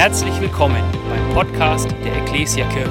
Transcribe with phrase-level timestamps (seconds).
[0.00, 2.90] Herzlich willkommen beim Podcast der Ecclesia Kirche.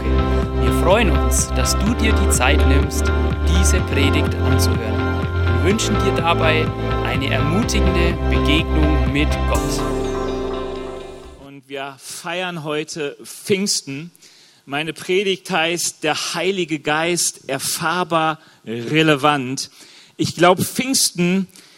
[0.61, 3.03] Wir freuen uns, dass du dir die Zeit nimmst,
[3.47, 5.23] diese Predigt anzuhören.
[5.55, 6.67] Wir wünschen dir dabei
[7.03, 9.81] eine ermutigende Begegnung mit Gott.
[11.47, 14.11] Und wir feiern heute Pfingsten.
[14.67, 19.71] Meine Predigt heißt Der Heilige Geist erfahrbar relevant.
[20.15, 21.68] Ich glaube, Pfingsten ist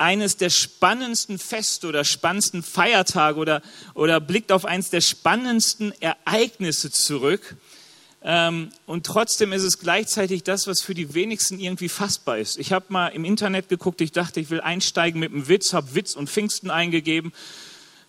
[0.00, 3.62] eines der spannendsten Feste oder spannendsten Feiertage oder,
[3.94, 7.56] oder blickt auf eines der spannendsten Ereignisse zurück.
[8.22, 12.58] Ähm, und trotzdem ist es gleichzeitig das, was für die wenigsten irgendwie fassbar ist.
[12.58, 15.94] Ich habe mal im Internet geguckt, ich dachte, ich will einsteigen mit einem Witz, habe
[15.94, 17.32] Witz und Pfingsten eingegeben.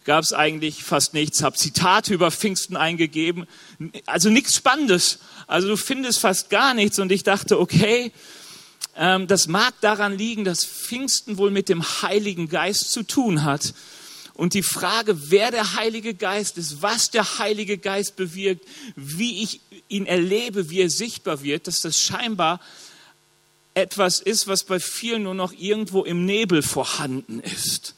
[0.03, 3.47] Gab es eigentlich fast nichts, habe Zitate über Pfingsten eingegeben.
[4.05, 5.19] Also nichts Spannendes.
[5.47, 6.99] Also du findest fast gar nichts.
[6.99, 8.11] Und ich dachte, okay,
[8.95, 13.73] das mag daran liegen, dass Pfingsten wohl mit dem Heiligen Geist zu tun hat.
[14.35, 19.61] Und die Frage, wer der Heilige Geist ist, was der Heilige Geist bewirkt, wie ich
[19.89, 22.59] ihn erlebe, wie er sichtbar wird, dass das scheinbar
[23.75, 27.95] etwas ist, was bei vielen nur noch irgendwo im Nebel vorhanden ist.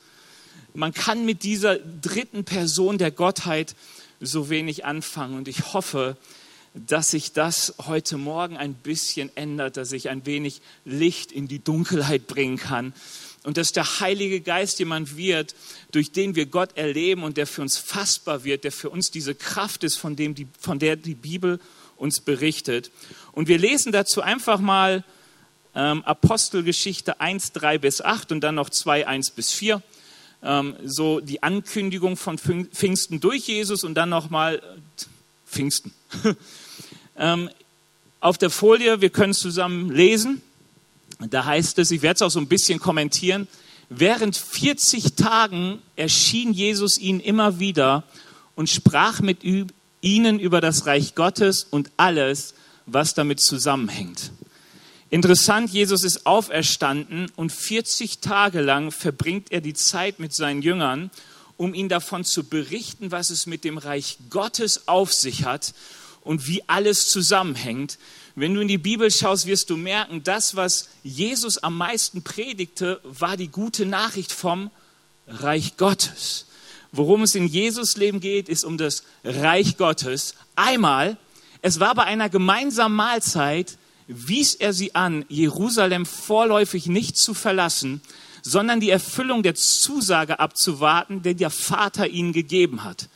[0.73, 3.75] Man kann mit dieser dritten Person der Gottheit
[4.19, 5.37] so wenig anfangen.
[5.37, 6.17] Und ich hoffe,
[6.75, 11.59] dass sich das heute Morgen ein bisschen ändert, dass ich ein wenig Licht in die
[11.59, 12.93] Dunkelheit bringen kann
[13.43, 15.55] und dass der Heilige Geist jemand wird,
[15.91, 19.35] durch den wir Gott erleben und der für uns fassbar wird, der für uns diese
[19.35, 21.59] Kraft ist, von, dem die, von der die Bibel
[21.95, 22.91] uns berichtet.
[23.31, 25.05] Und wir lesen dazu einfach mal
[25.75, 29.81] ähm, Apostelgeschichte 1, 3 bis 8 und dann noch 2, 1 bis 4.
[30.43, 34.61] Ähm, so die Ankündigung von Pfingsten durch Jesus und dann nochmal
[35.47, 35.93] Pfingsten.
[37.17, 37.49] Ähm,
[38.19, 40.41] auf der Folie, wir können es zusammen lesen.
[41.19, 43.47] Da heißt es, ich werde es auch so ein bisschen kommentieren.
[43.89, 48.03] Während 40 Tagen erschien Jesus ihnen immer wieder
[48.55, 49.43] und sprach mit
[50.02, 52.55] ihnen über das Reich Gottes und alles,
[52.86, 54.31] was damit zusammenhängt.
[55.11, 61.11] Interessant, Jesus ist auferstanden und 40 Tage lang verbringt er die Zeit mit seinen Jüngern,
[61.58, 65.73] um ihnen davon zu berichten, was es mit dem Reich Gottes auf sich hat
[66.25, 67.97] und wie alles zusammenhängt.
[68.36, 72.99] Wenn du in die Bibel schaust, wirst du merken, das, was Jesus am meisten predigte,
[73.03, 74.71] war die gute Nachricht vom
[75.27, 76.47] Reich Gottes.
[76.91, 80.35] Worum es in Jesus Leben geht, ist um das Reich Gottes.
[80.55, 81.17] Einmal,
[81.61, 83.77] es war bei einer gemeinsamen Mahlzeit,
[84.08, 88.02] wies er sie an, Jerusalem vorläufig nicht zu verlassen,
[88.41, 93.09] sondern die Erfüllung der Zusage abzuwarten, die der Vater ihnen gegeben hat.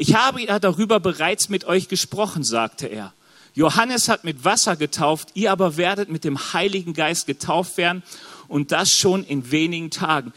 [0.00, 3.12] Ich habe darüber bereits mit euch gesprochen, sagte er.
[3.52, 8.02] Johannes hat mit Wasser getauft, ihr aber werdet mit dem Heiligen Geist getauft werden
[8.48, 10.32] und das schon in wenigen Tagen.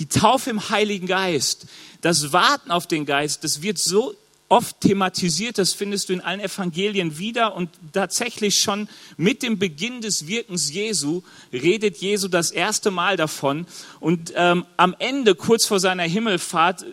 [0.00, 1.66] Die Taufe im Heiligen Geist,
[2.00, 4.16] das Warten auf den Geist, das wird so
[4.48, 10.00] oft thematisiert, das findest du in allen Evangelien wieder und tatsächlich schon mit dem Beginn
[10.00, 11.22] des Wirkens Jesu
[11.52, 13.66] redet Jesu das erste Mal davon
[14.00, 16.84] und ähm, am Ende, kurz vor seiner Himmelfahrt,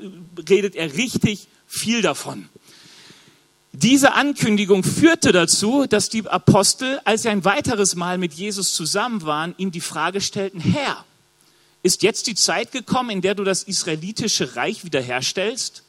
[0.47, 2.49] redet er richtig viel davon.
[3.73, 9.21] Diese Ankündigung führte dazu, dass die Apostel, als sie ein weiteres Mal mit Jesus zusammen
[9.21, 11.05] waren, ihm die Frage stellten, Herr,
[11.83, 15.83] ist jetzt die Zeit gekommen, in der du das israelitische Reich wiederherstellst?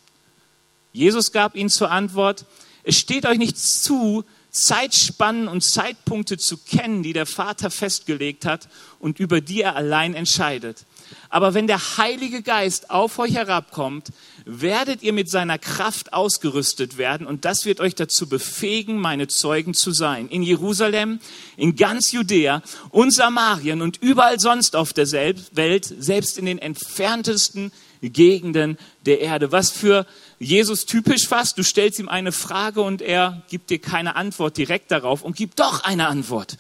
[0.93, 2.45] Jesus gab ihnen zur Antwort,
[2.83, 8.69] es steht euch nicht zu, Zeitspannen und Zeitpunkte zu kennen, die der Vater festgelegt hat
[8.99, 10.85] und über die er allein entscheidet.
[11.29, 14.09] Aber wenn der Heilige Geist auf euch herabkommt,
[14.45, 19.75] werdet ihr mit seiner Kraft ausgerüstet werden und das wird euch dazu befähigen, meine Zeugen
[19.75, 20.29] zu sein.
[20.29, 21.21] In Jerusalem,
[21.57, 27.73] in ganz Judäa und Samarien und überall sonst auf der Welt, selbst in den entferntesten
[28.01, 29.53] Gegenden der Erde.
[29.53, 30.07] Was für
[30.39, 34.91] Jesus typisch fast, du stellst ihm eine Frage und er gibt dir keine Antwort direkt
[34.91, 36.57] darauf und gibt doch eine Antwort.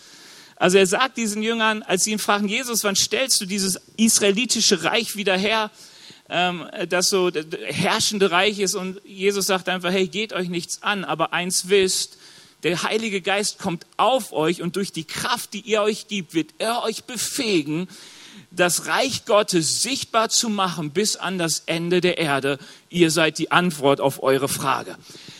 [0.58, 4.82] Also er sagt diesen Jüngern, als sie ihn fragen, Jesus, wann stellst du dieses israelitische
[4.82, 5.70] Reich wieder her,
[6.28, 7.30] ähm, das so
[7.66, 8.74] herrschende Reich ist?
[8.74, 12.18] Und Jesus sagt einfach, hey, geht euch nichts an, aber eins wisst,
[12.64, 16.54] der Heilige Geist kommt auf euch und durch die Kraft, die er euch gibt, wird
[16.58, 17.86] er euch befähigen,
[18.50, 22.58] das Reich Gottes sichtbar zu machen bis an das Ende der Erde.
[22.88, 24.96] Ihr seid die Antwort auf eure Frage.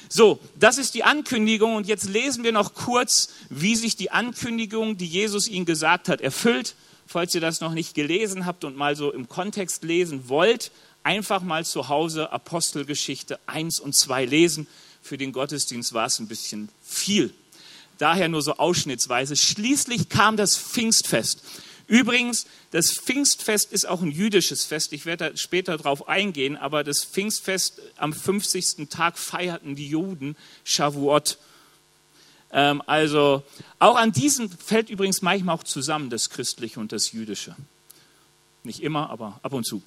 [0.08, 4.96] So, das ist die Ankündigung und jetzt lesen wir noch kurz, wie sich die Ankündigung,
[4.96, 6.74] die Jesus ihnen gesagt hat, erfüllt.
[7.06, 10.70] Falls ihr das noch nicht gelesen habt und mal so im Kontext lesen wollt,
[11.02, 14.66] einfach mal zu Hause Apostelgeschichte 1 und 2 lesen.
[15.00, 17.32] Für den Gottesdienst war es ein bisschen viel.
[17.96, 19.36] Daher nur so ausschnittsweise.
[19.36, 21.42] Schließlich kam das Pfingstfest.
[21.88, 24.92] Übrigens, das Pfingstfest ist auch ein jüdisches Fest.
[24.92, 28.88] Ich werde da später darauf eingehen, aber das Pfingstfest am 50.
[28.90, 31.38] Tag feierten die Juden Shavuot.
[32.52, 33.42] Ähm, also
[33.78, 37.56] auch an diesem fällt übrigens manchmal auch zusammen das Christliche und das Jüdische.
[38.64, 39.82] Nicht immer, aber ab und zu.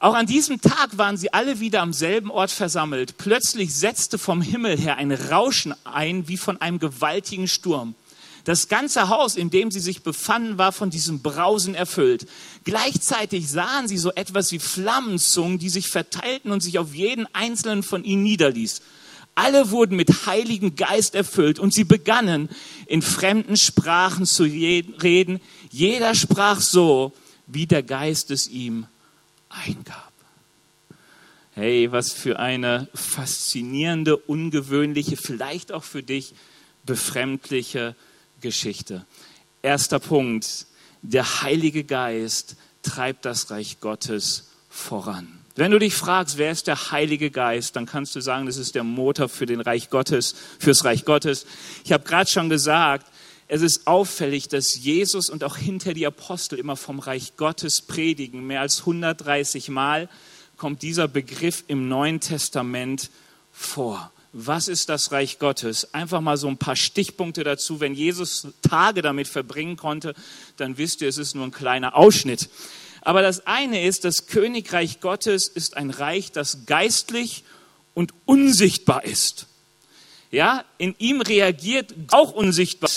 [0.00, 3.16] Auch an diesem Tag waren sie alle wieder am selben Ort versammelt.
[3.16, 7.94] Plötzlich setzte vom Himmel her ein Rauschen ein wie von einem gewaltigen Sturm.
[8.48, 12.26] Das ganze Haus, in dem sie sich befanden, war von diesem Brausen erfüllt.
[12.64, 17.82] Gleichzeitig sahen sie so etwas wie Flammenzungen, die sich verteilten und sich auf jeden einzelnen
[17.82, 18.80] von ihnen niederließ.
[19.34, 22.48] Alle wurden mit Heiligen Geist erfüllt und sie begannen
[22.86, 25.42] in fremden Sprachen zu reden.
[25.70, 27.12] Jeder sprach so,
[27.48, 28.86] wie der Geist es ihm
[29.50, 30.10] eingab.
[31.54, 36.32] Hey, was für eine faszinierende, ungewöhnliche, vielleicht auch für dich
[36.86, 37.94] befremdliche
[38.40, 39.06] Geschichte.
[39.62, 40.66] Erster Punkt,
[41.02, 45.38] der Heilige Geist treibt das Reich Gottes voran.
[45.56, 48.76] Wenn du dich fragst, wer ist der Heilige Geist, dann kannst du sagen, das ist
[48.76, 51.46] der Motor für den Reich Gottes, fürs Reich Gottes.
[51.84, 53.10] Ich habe gerade schon gesagt,
[53.48, 58.46] es ist auffällig, dass Jesus und auch hinter die Apostel immer vom Reich Gottes predigen.
[58.46, 60.08] Mehr als 130 Mal
[60.56, 63.10] kommt dieser Begriff im Neuen Testament
[63.50, 65.94] vor was ist das Reich Gottes?
[65.94, 67.80] Einfach mal so ein paar Stichpunkte dazu.
[67.80, 70.14] Wenn Jesus Tage damit verbringen konnte,
[70.56, 72.50] dann wisst ihr, es ist nur ein kleiner Ausschnitt.
[73.00, 77.44] Aber das eine ist, das Königreich Gottes ist ein Reich, das geistlich
[77.94, 79.46] und unsichtbar ist.
[80.30, 82.90] Ja, in ihm reagiert auch unsichtbar.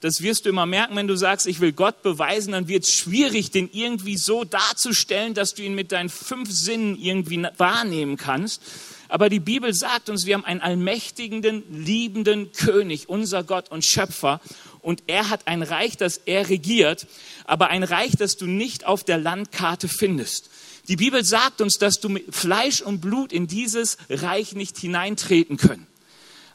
[0.00, 2.94] Das wirst du immer merken, wenn du sagst, ich will Gott beweisen, dann wird es
[2.94, 8.62] schwierig, den irgendwie so darzustellen, dass du ihn mit deinen fünf Sinnen irgendwie wahrnehmen kannst.
[9.10, 14.40] Aber die Bibel sagt uns, wir haben einen allmächtigen, liebenden König, unser Gott und Schöpfer.
[14.82, 17.08] Und er hat ein Reich, das er regiert,
[17.44, 20.48] aber ein Reich, das du nicht auf der Landkarte findest.
[20.86, 25.56] Die Bibel sagt uns, dass du mit Fleisch und Blut in dieses Reich nicht hineintreten
[25.56, 25.88] können.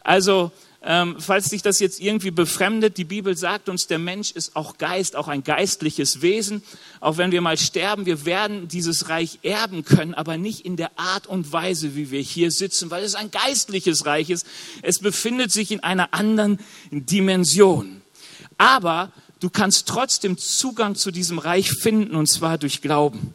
[0.02, 0.52] Also
[0.88, 4.78] ähm, falls dich das jetzt irgendwie befremdet, die Bibel sagt uns, der Mensch ist auch
[4.78, 6.62] Geist, auch ein geistliches Wesen.
[7.00, 10.92] Auch wenn wir mal sterben, wir werden dieses Reich erben können, aber nicht in der
[11.00, 14.46] Art und Weise, wie wir hier sitzen, weil es ein geistliches Reich ist.
[14.84, 16.60] Es befindet sich in einer anderen
[16.92, 18.02] Dimension.
[18.60, 23.34] Aber du kannst trotzdem Zugang zu diesem Reich finden, und zwar durch Glauben.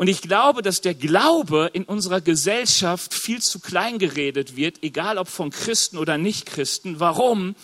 [0.00, 5.18] Und ich glaube, dass der Glaube in unserer Gesellschaft viel zu klein geredet wird, egal
[5.18, 7.00] ob von Christen oder Nichtchristen.
[7.00, 7.54] Warum?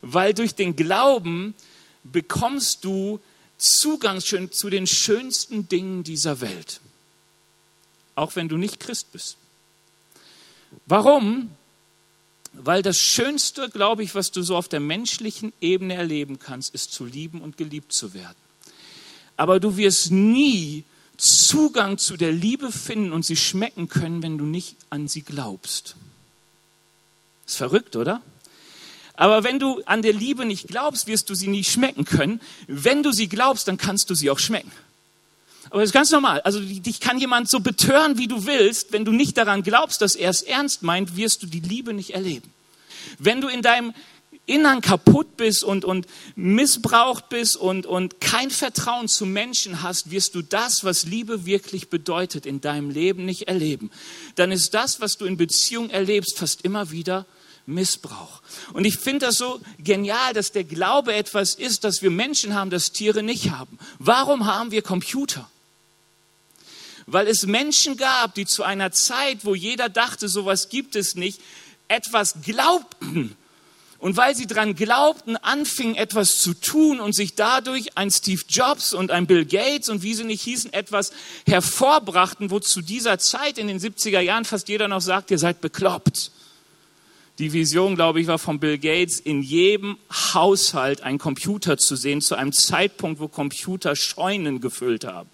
[0.00, 1.52] Weil durch den Glauben
[2.02, 3.20] bekommst du
[3.58, 6.80] Zugang zu den schönsten Dingen dieser Welt.
[8.14, 9.36] Auch wenn du nicht Christ bist.
[10.86, 11.50] Warum?
[12.54, 16.94] Weil das Schönste, glaube ich, was du so auf der menschlichen Ebene erleben kannst, ist
[16.94, 18.38] zu lieben und geliebt zu werden.
[19.36, 20.84] Aber du wirst nie
[21.16, 25.96] Zugang zu der Liebe finden und sie schmecken können, wenn du nicht an sie glaubst.
[27.46, 28.20] Ist verrückt, oder?
[29.14, 32.40] Aber wenn du an der Liebe nicht glaubst, wirst du sie nie schmecken können.
[32.66, 34.72] Wenn du sie glaubst, dann kannst du sie auch schmecken.
[35.70, 36.40] Aber das ist ganz normal.
[36.42, 38.92] Also dich kann jemand so betören, wie du willst.
[38.92, 42.10] Wenn du nicht daran glaubst, dass er es ernst meint, wirst du die Liebe nicht
[42.10, 42.52] erleben.
[43.18, 43.94] Wenn du in deinem
[44.46, 46.06] Innern kaputt bist und, und
[46.36, 51.88] missbraucht bist und, und kein Vertrauen zu Menschen hast, wirst du das, was Liebe wirklich
[51.88, 53.90] bedeutet, in deinem Leben nicht erleben.
[54.34, 57.24] Dann ist das, was du in Beziehung erlebst, fast immer wieder
[57.66, 58.42] Missbrauch.
[58.74, 62.68] Und ich finde das so genial, dass der Glaube etwas ist, dass wir Menschen haben,
[62.68, 63.78] das Tiere nicht haben.
[63.98, 65.48] Warum haben wir Computer?
[67.06, 71.40] Weil es Menschen gab, die zu einer Zeit, wo jeder dachte, sowas gibt es nicht,
[71.88, 73.36] etwas glaubten
[74.04, 78.92] und weil sie daran glaubten, anfingen etwas zu tun und sich dadurch ein Steve Jobs
[78.92, 81.10] und ein Bill Gates und wie sie nicht hießen, etwas
[81.46, 85.62] hervorbrachten, wo zu dieser Zeit in den 70er Jahren fast jeder noch sagt, ihr seid
[85.62, 86.32] bekloppt.
[87.38, 92.20] Die Vision, glaube ich, war von Bill Gates, in jedem Haushalt einen Computer zu sehen,
[92.20, 95.30] zu einem Zeitpunkt, wo Computer Scheunen gefüllt haben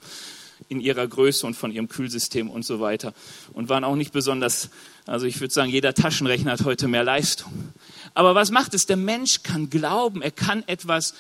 [0.68, 3.12] in ihrer Größe und von ihrem Kühlsystem und so weiter.
[3.52, 4.70] Und waren auch nicht besonders,
[5.04, 7.72] also ich würde sagen, jeder Taschenrechner hat heute mehr Leistung.
[8.14, 8.86] Aber was macht es?
[8.86, 11.14] Der Mensch kann glauben, er kann etwas,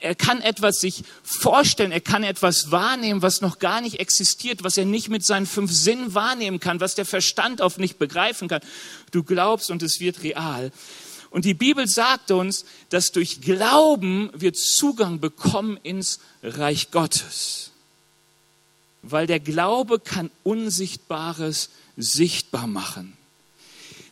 [0.00, 4.76] er kann etwas sich vorstellen, er kann etwas wahrnehmen, was noch gar nicht existiert, was
[4.76, 8.62] er nicht mit seinen fünf Sinnen wahrnehmen kann, was der Verstand oft nicht begreifen kann.
[9.10, 10.72] Du glaubst und es wird real.
[11.30, 17.70] Und die Bibel sagt uns, dass durch Glauben wir Zugang bekommen ins Reich Gottes.
[19.00, 23.16] Weil der Glaube kann Unsichtbares sichtbar machen.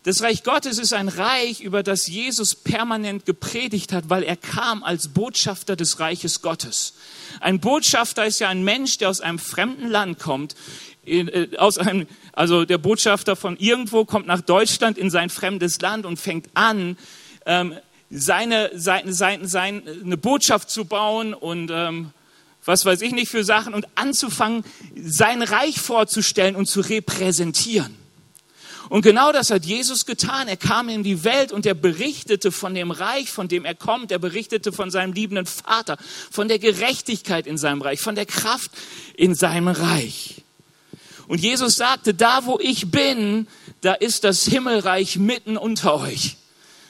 [0.03, 4.83] Das Reich Gottes ist ein Reich, über das Jesus permanent gepredigt hat, weil er kam
[4.83, 6.95] als Botschafter des Reiches Gottes.
[7.41, 10.57] Ein Botschafter ist ja ein Mensch, der aus einem fremden Land kommt,
[11.05, 16.07] äh, aus einem, also der Botschafter von irgendwo kommt nach Deutschland in sein fremdes Land
[16.07, 16.97] und fängt an,
[17.45, 17.75] ähm,
[18.11, 22.13] seine, seine, seine, seine, eine Botschaft zu bauen und ähm,
[22.65, 24.65] was weiß ich nicht für Sachen und anzufangen,
[24.97, 28.01] sein Reich vorzustellen und zu repräsentieren.
[28.91, 30.49] Und genau das hat Jesus getan.
[30.49, 34.11] Er kam in die Welt und er berichtete von dem Reich, von dem er kommt.
[34.11, 35.97] Er berichtete von seinem liebenden Vater,
[36.29, 38.73] von der Gerechtigkeit in seinem Reich, von der Kraft
[39.15, 40.43] in seinem Reich.
[41.29, 43.47] Und Jesus sagte, da wo ich bin,
[43.81, 46.37] da ist das Himmelreich mitten unter euch.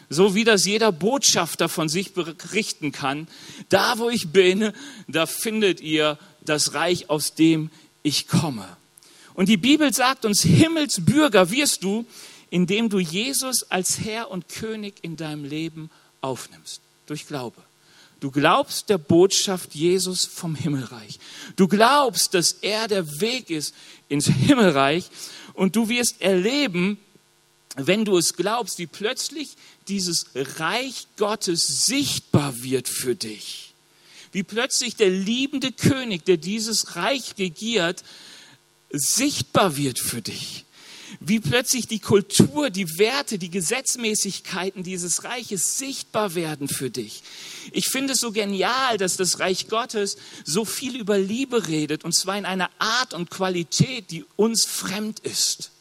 [0.08, 3.28] So wie das jeder Botschafter von sich berichten kann.
[3.68, 4.72] Da wo ich bin,
[5.06, 7.70] da findet ihr das Reich, aus dem
[8.02, 8.79] ich komme.
[9.34, 12.04] Und die Bibel sagt uns, Himmelsbürger wirst du,
[12.50, 16.80] indem du Jesus als Herr und König in deinem Leben aufnimmst.
[17.06, 17.62] Durch Glaube.
[18.20, 21.18] Du glaubst der Botschaft Jesus vom Himmelreich.
[21.56, 23.74] Du glaubst, dass er der Weg ist
[24.08, 25.06] ins Himmelreich.
[25.54, 26.98] Und du wirst erleben,
[27.76, 29.56] wenn du es glaubst, wie plötzlich
[29.88, 33.72] dieses Reich Gottes sichtbar wird für dich.
[34.32, 38.04] Wie plötzlich der liebende König, der dieses Reich regiert,
[38.90, 40.64] sichtbar wird für dich.
[41.18, 47.22] Wie plötzlich die Kultur, die Werte, die Gesetzmäßigkeiten dieses Reiches sichtbar werden für dich.
[47.72, 52.14] Ich finde es so genial, dass das Reich Gottes so viel über Liebe redet, und
[52.14, 55.72] zwar in einer Art und Qualität, die uns fremd ist.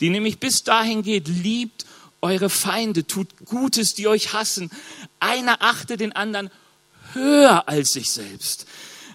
[0.00, 1.86] Die nämlich bis dahin geht, liebt
[2.20, 4.70] eure Feinde, tut Gutes, die euch hassen.
[5.20, 6.50] Einer achte den anderen
[7.14, 8.66] höher als sich selbst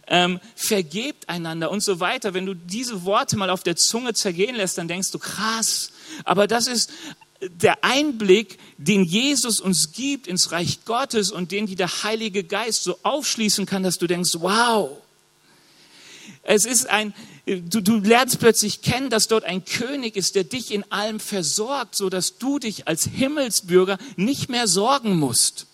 [0.09, 2.33] ähm, vergebt einander und so weiter.
[2.33, 5.91] Wenn du diese Worte mal auf der Zunge zergehen lässt, dann denkst du, krass.
[6.25, 6.91] Aber das ist
[7.41, 12.83] der Einblick, den Jesus uns gibt ins Reich Gottes und den die der Heilige Geist
[12.83, 14.97] so aufschließen kann, dass du denkst, wow.
[16.43, 17.13] Es ist ein,
[17.45, 21.95] du, du lernst plötzlich kennen, dass dort ein König ist, der dich in allem versorgt,
[21.95, 25.67] so dass du dich als Himmelsbürger nicht mehr sorgen musst.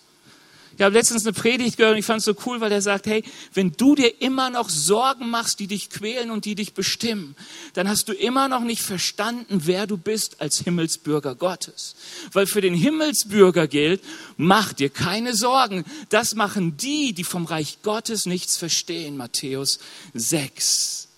[0.76, 3.06] Ich habe letztens eine Predigt gehört und ich fand es so cool, weil er sagt,
[3.06, 7.34] hey, wenn du dir immer noch Sorgen machst, die dich quälen und die dich bestimmen,
[7.72, 11.96] dann hast du immer noch nicht verstanden, wer du bist als Himmelsbürger Gottes.
[12.32, 14.02] Weil für den Himmelsbürger gilt,
[14.36, 15.86] mach dir keine Sorgen.
[16.10, 19.16] Das machen die, die vom Reich Gottes nichts verstehen.
[19.16, 19.78] Matthäus
[20.12, 21.08] 6.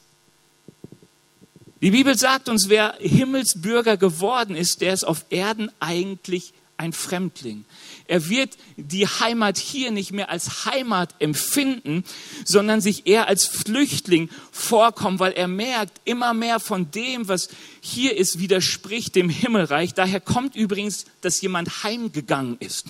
[1.80, 7.64] Die Bibel sagt uns, wer Himmelsbürger geworden ist, der ist auf Erden eigentlich ein Fremdling.
[8.08, 12.04] Er wird die Heimat hier nicht mehr als Heimat empfinden,
[12.42, 17.50] sondern sich eher als Flüchtling vorkommen, weil er merkt, immer mehr von dem, was
[17.82, 19.92] hier ist, widerspricht dem Himmelreich.
[19.92, 22.86] Daher kommt übrigens, dass jemand heimgegangen ist.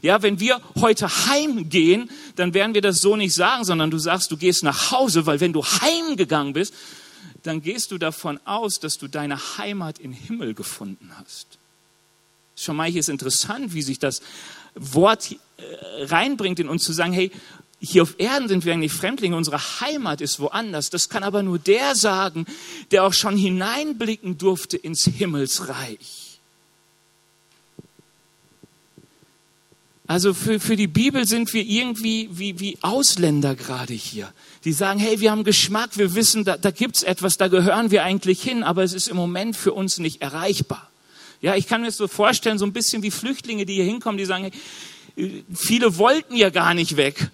[0.00, 4.30] Ja, wenn wir heute heimgehen, dann werden wir das so nicht sagen, sondern du sagst,
[4.30, 6.72] du gehst nach Hause, weil wenn du heimgegangen bist,
[7.42, 11.58] dann gehst du davon aus, dass du deine Heimat im Himmel gefunden hast.
[12.56, 14.22] Schon mal hier ist interessant, wie sich das
[14.74, 15.36] Wort äh,
[16.04, 17.30] reinbringt in uns zu sagen, hey,
[17.84, 20.90] hier auf Erden sind wir eigentlich Fremdlinge, unsere Heimat ist woanders.
[20.90, 22.46] Das kann aber nur der sagen,
[22.92, 26.38] der auch schon hineinblicken durfte ins Himmelsreich.
[30.06, 34.32] Also für, für die Bibel sind wir irgendwie wie, wie Ausländer gerade hier.
[34.64, 37.90] Die sagen, hey, wir haben Geschmack, wir wissen, da, da gibt es etwas, da gehören
[37.90, 40.91] wir eigentlich hin, aber es ist im Moment für uns nicht erreichbar.
[41.42, 44.16] Ja, ich kann mir das so vorstellen, so ein bisschen wie Flüchtlinge, die hier hinkommen,
[44.16, 44.52] die sagen,
[45.52, 47.30] viele wollten ja gar nicht weg.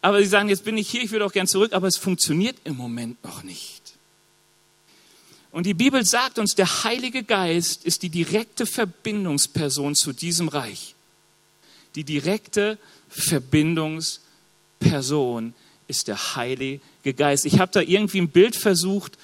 [0.00, 2.56] Aber sie sagen, jetzt bin ich hier, ich würde auch gern zurück, aber es funktioniert
[2.64, 3.82] im Moment noch nicht.
[5.52, 10.94] Und die Bibel sagt uns, der Heilige Geist ist die direkte Verbindungsperson zu diesem Reich.
[11.94, 15.54] Die direkte Verbindungsperson
[15.86, 16.80] ist der Heilige
[17.16, 17.46] Geist.
[17.46, 19.16] Ich habe da irgendwie ein Bild versucht,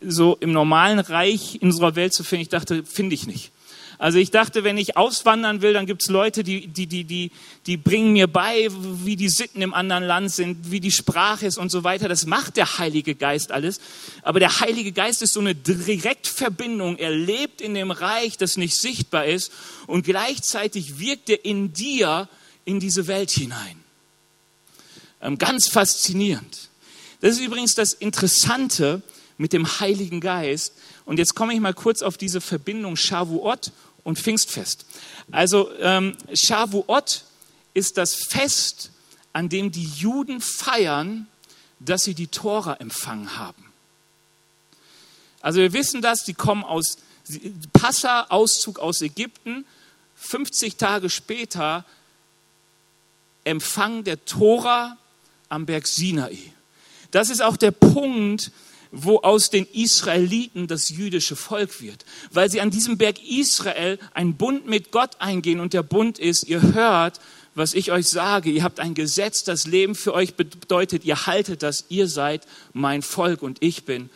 [0.00, 2.42] so im normalen Reich in unserer Welt zu finden.
[2.42, 3.50] Ich dachte, finde ich nicht.
[3.98, 7.30] Also ich dachte, wenn ich auswandern will, dann gibt es Leute, die, die, die, die,
[7.66, 11.58] die bringen mir bei, wie die Sitten im anderen Land sind, wie die Sprache ist
[11.58, 12.08] und so weiter.
[12.08, 13.80] Das macht der Heilige Geist alles.
[14.22, 16.96] Aber der Heilige Geist ist so eine Direktverbindung.
[16.98, 19.52] Er lebt in dem Reich, das nicht sichtbar ist.
[19.86, 22.28] Und gleichzeitig wirkt er in dir
[22.64, 23.76] in diese Welt hinein.
[25.20, 26.68] Ähm, ganz faszinierend.
[27.20, 29.02] Das ist übrigens das Interessante
[29.38, 30.74] mit dem Heiligen Geist.
[31.06, 33.72] Und jetzt komme ich mal kurz auf diese Verbindung Shavuot
[34.04, 34.86] und Pfingstfest.
[35.30, 37.24] Also ähm, Shavuot
[37.74, 38.90] ist das Fest,
[39.32, 41.26] an dem die Juden feiern,
[41.80, 43.64] dass sie die Tora empfangen haben.
[45.40, 46.96] Also wir wissen das, die kommen aus
[47.72, 49.66] Passa, Auszug aus Ägypten,
[50.16, 51.84] 50 Tage später
[53.44, 54.96] Empfang der Tora
[55.48, 56.38] am Berg Sinai.
[57.10, 58.50] Das ist auch der Punkt,
[58.94, 64.36] wo aus den Israeliten das jüdische Volk wird, weil sie an diesem Berg Israel einen
[64.36, 67.20] Bund mit Gott eingehen und der Bund ist, ihr hört,
[67.54, 71.62] was ich euch sage, ihr habt ein Gesetz, das Leben für euch bedeutet, ihr haltet
[71.62, 74.10] das, ihr seid mein Volk und ich bin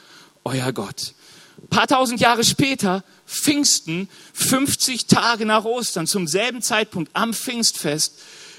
[0.45, 1.15] euer Gott.
[1.63, 8.15] Ein paar tausend Jahre später, Pfingsten, 50 Tage nach Ostern, zum selben Zeitpunkt am Pfingstfest,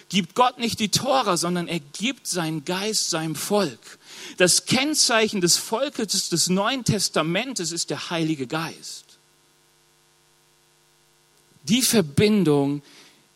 [0.10, 3.99] gibt Gott nicht die Tora, sondern er gibt seinen Geist seinem Volk.
[4.38, 9.06] Das Kennzeichen des Volkes des Neuen Testamentes ist der Heilige Geist.
[11.64, 12.82] Die Verbindung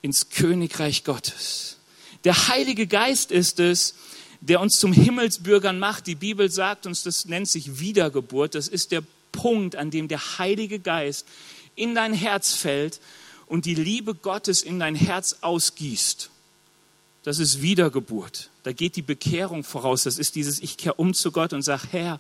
[0.02, 1.78] ins Königreich Gottes.
[2.24, 3.96] Der Heilige Geist ist es,
[4.42, 6.08] der uns zum Himmelsbürgern macht.
[6.08, 8.56] Die Bibel sagt uns, das nennt sich Wiedergeburt.
[8.56, 11.26] Das ist der Punkt, an dem der Heilige Geist
[11.76, 13.00] in dein Herz fällt
[13.48, 16.30] und die Liebe Gottes in dein Herz ausgießt.
[17.24, 18.50] Das ist Wiedergeburt.
[18.64, 20.04] Da geht die Bekehrung voraus.
[20.04, 22.20] Das ist dieses, ich kehre um zu Gott und sage, Herr,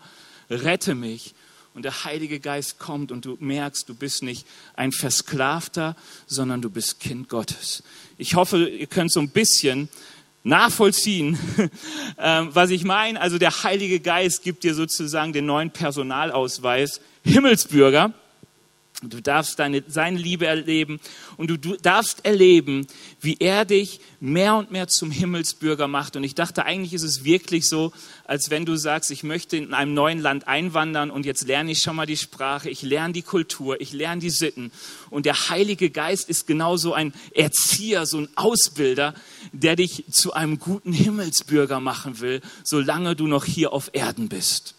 [0.49, 1.35] rette mich.
[1.73, 4.45] Und der Heilige Geist kommt und du merkst, du bist nicht
[4.75, 5.95] ein Versklavter,
[6.27, 7.83] sondern du bist Kind Gottes.
[8.17, 9.89] Ich hoffe, ihr könnt so ein bisschen
[10.43, 11.37] nachvollziehen,
[12.19, 13.19] ähm, was ich meine.
[13.19, 18.13] Also der Heilige Geist gibt dir sozusagen den neuen Personalausweis, Himmelsbürger.
[19.09, 20.99] Du darfst deine, seine Liebe erleben
[21.37, 22.87] und du, du, darfst erleben,
[23.19, 26.15] wie er dich mehr und mehr zum Himmelsbürger macht.
[26.15, 27.91] Und ich dachte, eigentlich ist es wirklich so,
[28.25, 31.81] als wenn du sagst, ich möchte in einem neuen Land einwandern und jetzt lerne ich
[31.81, 34.71] schon mal die Sprache, ich lerne die Kultur, ich lerne die Sitten.
[35.09, 39.13] Und der Heilige Geist ist genauso ein Erzieher, so ein Ausbilder,
[39.51, 44.75] der dich zu einem guten Himmelsbürger machen will, solange du noch hier auf Erden bist.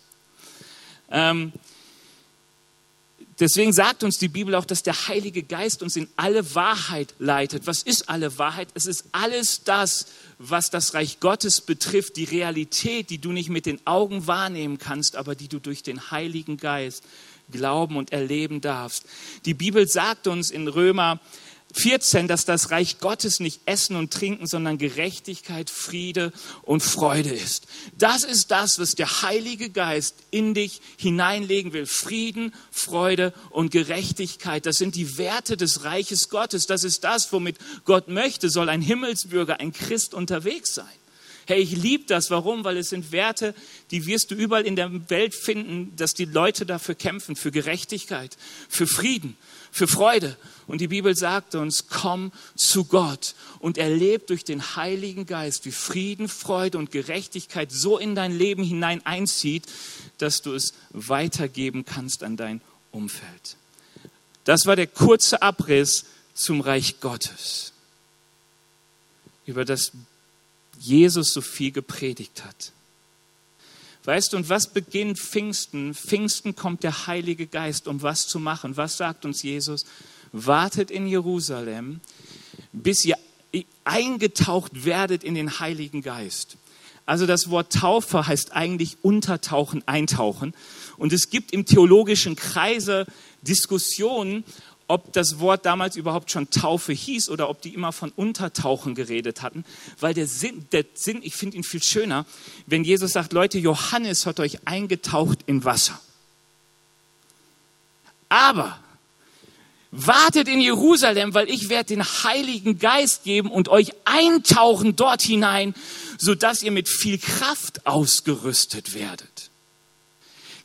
[1.10, 1.52] Ähm,
[3.40, 7.66] Deswegen sagt uns die Bibel auch, dass der Heilige Geist uns in alle Wahrheit leitet.
[7.66, 8.68] Was ist alle Wahrheit?
[8.74, 10.06] Es ist alles das,
[10.38, 15.16] was das Reich Gottes betrifft, die Realität, die du nicht mit den Augen wahrnehmen kannst,
[15.16, 17.02] aber die du durch den Heiligen Geist
[17.50, 19.04] glauben und erleben darfst.
[19.44, 21.20] Die Bibel sagt uns in Römer
[21.74, 27.66] 14, dass das Reich Gottes nicht Essen und Trinken, sondern Gerechtigkeit, Friede und Freude ist.
[27.98, 31.86] Das ist das, was der Heilige Geist in dich hineinlegen will.
[31.86, 34.66] Frieden, Freude und Gerechtigkeit.
[34.66, 36.66] Das sind die Werte des Reiches Gottes.
[36.66, 40.86] Das ist das, womit Gott möchte, soll ein Himmelsbürger, ein Christ unterwegs sein.
[41.46, 42.30] Hey, ich liebe das.
[42.30, 42.64] Warum?
[42.64, 43.54] Weil es sind Werte,
[43.90, 48.36] die wirst du überall in der Welt finden, dass die Leute dafür kämpfen, für Gerechtigkeit,
[48.68, 49.36] für Frieden,
[49.70, 50.38] für Freude.
[50.66, 55.72] Und die Bibel sagt uns, komm zu Gott und erleb durch den Heiligen Geist, wie
[55.72, 59.64] Frieden, Freude und Gerechtigkeit so in dein Leben hinein einzieht,
[60.18, 62.60] dass du es weitergeben kannst an dein
[62.92, 63.56] Umfeld.
[64.44, 67.72] Das war der kurze Abriss zum Reich Gottes,
[69.46, 69.92] über das
[70.78, 72.72] Jesus so viel gepredigt hat.
[74.04, 75.94] Weißt du, und was beginnt Pfingsten?
[75.94, 78.76] Pfingsten kommt der Heilige Geist, um was zu machen.
[78.76, 79.86] Was sagt uns Jesus?
[80.36, 82.00] Wartet in Jerusalem,
[82.72, 83.16] bis ihr
[83.84, 86.56] eingetaucht werdet in den Heiligen Geist.
[87.06, 90.52] Also das Wort Taufe heißt eigentlich untertauchen, eintauchen.
[90.96, 93.06] Und es gibt im theologischen Kreise
[93.42, 94.42] Diskussionen,
[94.88, 99.40] ob das Wort damals überhaupt schon Taufe hieß oder ob die immer von Untertauchen geredet
[99.40, 99.64] hatten,
[100.00, 102.26] weil der Sinn, der Sinn ich finde ihn viel schöner,
[102.66, 106.00] wenn Jesus sagt, Leute, Johannes hat euch eingetaucht in Wasser.
[108.28, 108.80] Aber
[109.96, 115.74] wartet in Jerusalem, weil ich werde den Heiligen Geist geben und euch eintauchen dort hinein,
[116.18, 119.50] sodass ihr mit viel Kraft ausgerüstet werdet.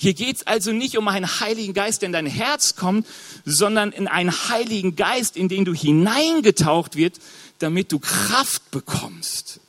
[0.01, 3.05] Hier geht es also nicht um einen Heiligen Geist, der in dein Herz kommt,
[3.45, 7.19] sondern in einen Heiligen Geist, in den du hineingetaucht wird,
[7.59, 9.59] damit du Kraft bekommst.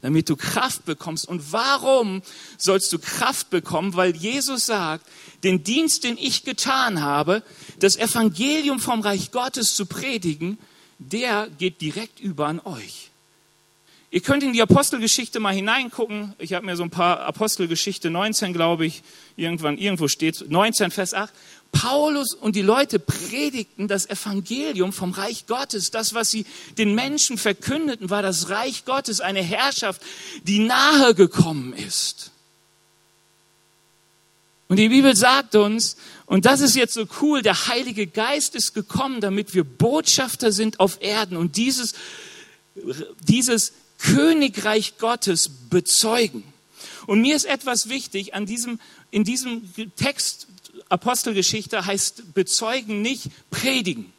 [0.00, 1.26] Damit du Kraft bekommst.
[1.26, 2.22] Und warum
[2.56, 3.94] sollst du Kraft bekommen?
[3.94, 5.06] Weil Jesus sagt,
[5.44, 7.42] den Dienst, den ich getan habe,
[7.78, 10.58] das Evangelium vom Reich Gottes zu predigen,
[10.98, 13.10] der geht direkt über an euch.
[14.14, 16.34] Ihr könnt in die Apostelgeschichte mal hineingucken.
[16.38, 19.02] Ich habe mir so ein paar Apostelgeschichte 19, glaube ich,
[19.36, 21.32] irgendwann irgendwo steht 19 Vers 8.
[21.72, 25.90] Paulus und die Leute predigten das Evangelium vom Reich Gottes.
[25.90, 26.46] Das, was sie
[26.78, 30.00] den Menschen verkündeten, war das Reich Gottes, eine Herrschaft,
[30.44, 32.30] die nahe gekommen ist.
[34.68, 35.96] Und die Bibel sagt uns,
[36.26, 40.80] und das ist jetzt so cool, der Heilige Geist ist gekommen, damit wir Botschafter sind
[40.80, 41.94] auf Erden und dieses,
[43.20, 46.44] dieses Königreich Gottes bezeugen.
[47.06, 50.48] Und mir ist etwas wichtig an diesem, in diesem Text
[50.88, 54.12] Apostelgeschichte heißt bezeugen nicht predigen.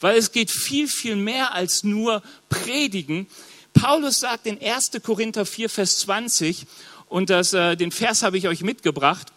[0.00, 3.26] Weil es geht viel, viel mehr als nur predigen.
[3.72, 4.90] Paulus sagt in 1.
[5.02, 6.66] Korinther 4, Vers 20,
[7.12, 9.28] und das, äh, den Vers habe ich euch mitgebracht,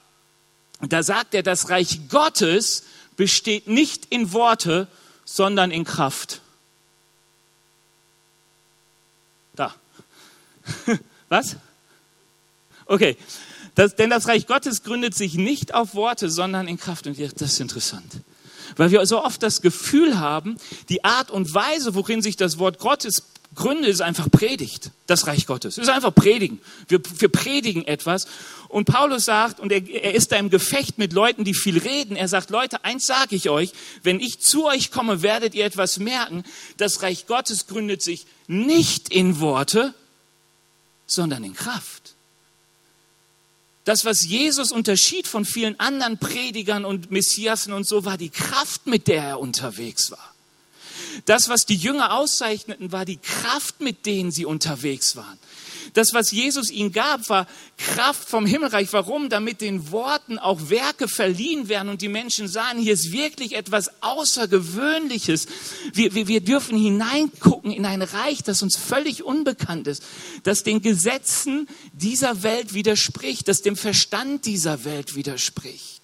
[0.82, 2.84] da sagt er, das Reich Gottes
[3.18, 4.88] besteht nicht in Worte,
[5.26, 6.42] sondern in Kraft.
[9.56, 9.74] Da.
[11.30, 11.58] Was?
[12.86, 13.18] Okay.
[13.76, 17.08] Das, denn das Reich Gottes gründet sich nicht auf Worte, sondern in Kraft.
[17.08, 18.22] Und das ist interessant.
[18.78, 20.58] Weil wir so oft das Gefühl haben,
[20.88, 23.24] die Art und Weise, worin sich das Wort Gottes
[23.56, 24.92] gründet, ist einfach Predigt.
[25.08, 25.78] Das Reich Gottes.
[25.78, 26.60] Es ist einfach Predigen.
[26.88, 28.28] Wir, wir predigen etwas.
[28.68, 32.16] Und Paulus sagt, und er, er ist da im Gefecht mit Leuten, die viel reden.
[32.16, 33.72] Er sagt, Leute, eins sage ich euch,
[34.04, 36.44] wenn ich zu euch komme, werdet ihr etwas merken.
[36.78, 39.94] Das Reich Gottes gründet sich nicht in Worte,
[41.08, 42.16] sondern in Kraft.
[43.86, 48.88] Das, was Jesus unterschied von vielen anderen Predigern und Messiasen und so, war die Kraft,
[48.88, 50.35] mit der er unterwegs war.
[51.24, 55.40] Das, was die Jünger auszeichneten, war die Kraft, mit denen sie unterwegs waren.
[55.94, 57.48] Das, was Jesus ihnen gab, war
[57.78, 58.92] Kraft vom Himmelreich.
[58.92, 59.30] Warum?
[59.30, 63.92] Damit den Worten auch Werke verliehen werden und die Menschen sahen, hier ist wirklich etwas
[64.02, 65.48] Außergewöhnliches.
[65.94, 70.04] Wir, wir, wir dürfen hineingucken in ein Reich, das uns völlig unbekannt ist,
[70.44, 75.95] das den Gesetzen dieser Welt widerspricht, das dem Verstand dieser Welt widerspricht.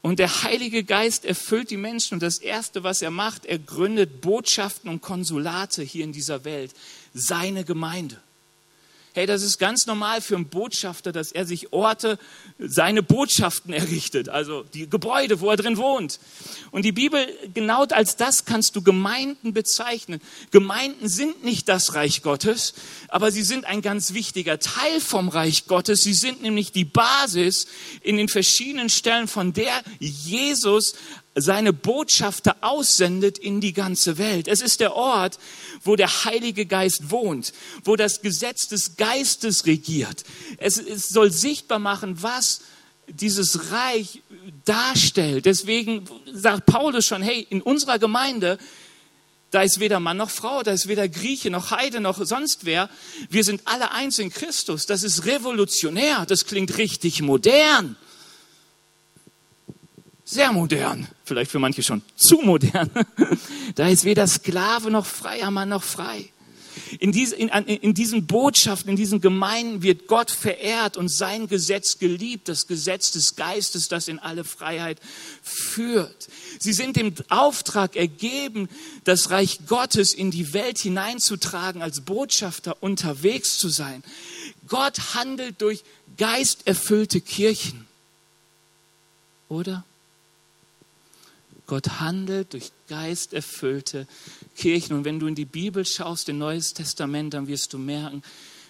[0.00, 4.20] Und der Heilige Geist erfüllt die Menschen und das Erste, was er macht, er gründet
[4.20, 6.72] Botschaften und Konsulate hier in dieser Welt,
[7.14, 8.20] seine Gemeinde.
[9.18, 12.20] Hey, das ist ganz normal für einen Botschafter, dass er sich Orte,
[12.60, 16.20] seine Botschaften errichtet, also die Gebäude, wo er drin wohnt.
[16.70, 20.20] Und die Bibel, genau als das kannst du Gemeinden bezeichnen.
[20.52, 22.74] Gemeinden sind nicht das Reich Gottes,
[23.08, 26.02] aber sie sind ein ganz wichtiger Teil vom Reich Gottes.
[26.02, 27.66] Sie sind nämlich die Basis
[28.02, 30.94] in den verschiedenen Stellen, von der Jesus
[31.40, 34.48] seine Botschafter aussendet in die ganze Welt.
[34.48, 35.38] Es ist der Ort,
[35.82, 37.52] wo der Heilige Geist wohnt,
[37.84, 40.24] wo das Gesetz des Geistes regiert.
[40.58, 42.60] Es, es soll sichtbar machen, was
[43.08, 44.22] dieses Reich
[44.64, 45.46] darstellt.
[45.46, 48.58] Deswegen sagt Paulus schon, hey, in unserer Gemeinde,
[49.50, 52.90] da ist weder Mann noch Frau, da ist weder Grieche noch Heide noch sonst wer.
[53.30, 54.84] Wir sind alle eins in Christus.
[54.84, 56.26] Das ist revolutionär.
[56.26, 57.96] Das klingt richtig modern
[60.28, 62.90] sehr modern, vielleicht für manche schon zu modern.
[63.76, 66.28] da ist weder Sklave noch freier Mann noch frei.
[66.98, 71.98] In, diese, in, in diesen Botschaften, in diesen Gemeinden wird Gott verehrt und sein Gesetz
[71.98, 75.00] geliebt, das Gesetz des Geistes, das in alle Freiheit
[75.42, 76.28] führt.
[76.58, 78.68] Sie sind dem Auftrag ergeben,
[79.04, 84.04] das Reich Gottes in die Welt hineinzutragen, als Botschafter unterwegs zu sein.
[84.68, 85.84] Gott handelt durch
[86.16, 87.86] geisterfüllte Kirchen.
[89.48, 89.84] Oder?
[91.68, 94.08] Gott handelt durch geisterfüllte
[94.56, 94.96] Kirchen.
[94.96, 98.22] Und wenn du in die Bibel schaust, in Neues Testament, dann wirst du merken,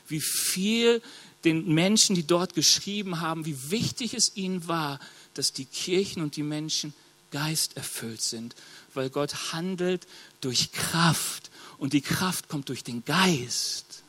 [0.09, 1.01] wie viel
[1.45, 4.99] den Menschen, die dort geschrieben haben, wie wichtig es ihnen war,
[5.35, 6.93] dass die Kirchen und die Menschen
[7.31, 8.57] geisterfüllt sind,
[8.95, 10.09] weil Gott handelt
[10.41, 14.03] durch Kraft und die Kraft kommt durch den Geist.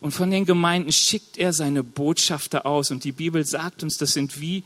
[0.00, 4.12] Und von den Gemeinden schickt er seine Botschafter aus und die Bibel sagt uns, das
[4.12, 4.64] sind wie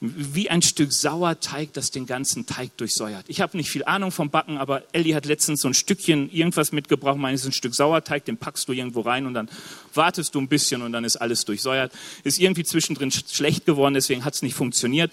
[0.00, 3.24] wie ein Stück Sauerteig, das den ganzen Teig durchsäuert.
[3.28, 6.72] Ich habe nicht viel Ahnung vom Backen, aber Elli hat letztens so ein Stückchen irgendwas
[6.72, 9.48] mitgebracht, meines ein Stück Sauerteig, den packst du irgendwo rein und dann
[9.94, 11.92] wartest du ein bisschen und dann ist alles durchsäuert.
[12.24, 15.12] Ist irgendwie zwischendrin schlecht geworden, deswegen hat es nicht funktioniert.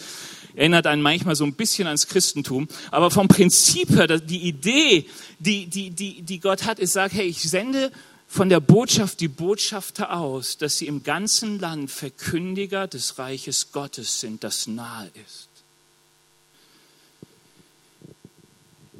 [0.55, 5.05] Erinnert einen manchmal so ein bisschen ans Christentum, aber vom Prinzip her, die Idee,
[5.39, 7.91] die, die, die, die Gott hat, ist, sagt, hey, ich sende
[8.33, 14.21] von der Botschaft die Botschafter aus, dass sie im ganzen Land Verkündiger des Reiches Gottes
[14.21, 15.49] sind, das nahe ist.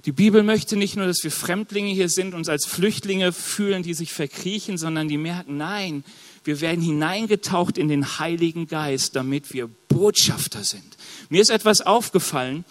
[0.05, 3.95] Die Bibel möchte nicht nur, dass wir Fremdlinge hier sind, uns als Flüchtlinge fühlen, die
[3.95, 6.03] sich verkriechen, sondern die merken, nein,
[6.43, 10.95] wir werden hineingetaucht in den Heiligen Geist, damit wir Botschafter sind.
[11.29, 12.65] Mir ist etwas aufgefallen,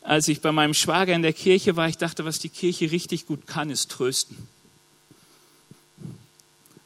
[0.00, 1.88] als ich bei meinem Schwager in der Kirche war.
[1.88, 4.48] Ich dachte, was die Kirche richtig gut kann, ist trösten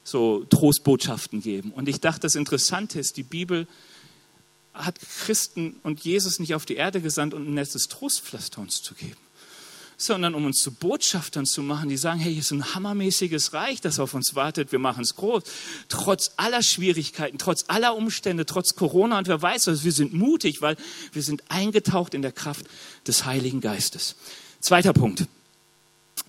[0.07, 1.73] so Trostbotschaften geben.
[1.73, 3.66] Und ich dachte, das Interessante ist, die Bibel
[4.73, 8.95] hat Christen und Jesus nicht auf die Erde gesandt, um ein nettes Trostpflaster uns zu
[8.95, 9.16] geben,
[9.97, 13.81] sondern um uns zu Botschaftern zu machen, die sagen, hey, hier ist ein hammermäßiges Reich,
[13.81, 15.42] das auf uns wartet, wir machen es groß.
[15.88, 20.62] Trotz aller Schwierigkeiten, trotz aller Umstände, trotz Corona und wer weiß was, wir sind mutig,
[20.62, 20.77] weil
[21.12, 22.66] wir sind eingetaucht in der Kraft
[23.09, 24.14] des Heiligen Geistes.
[24.61, 25.27] Zweiter Punkt.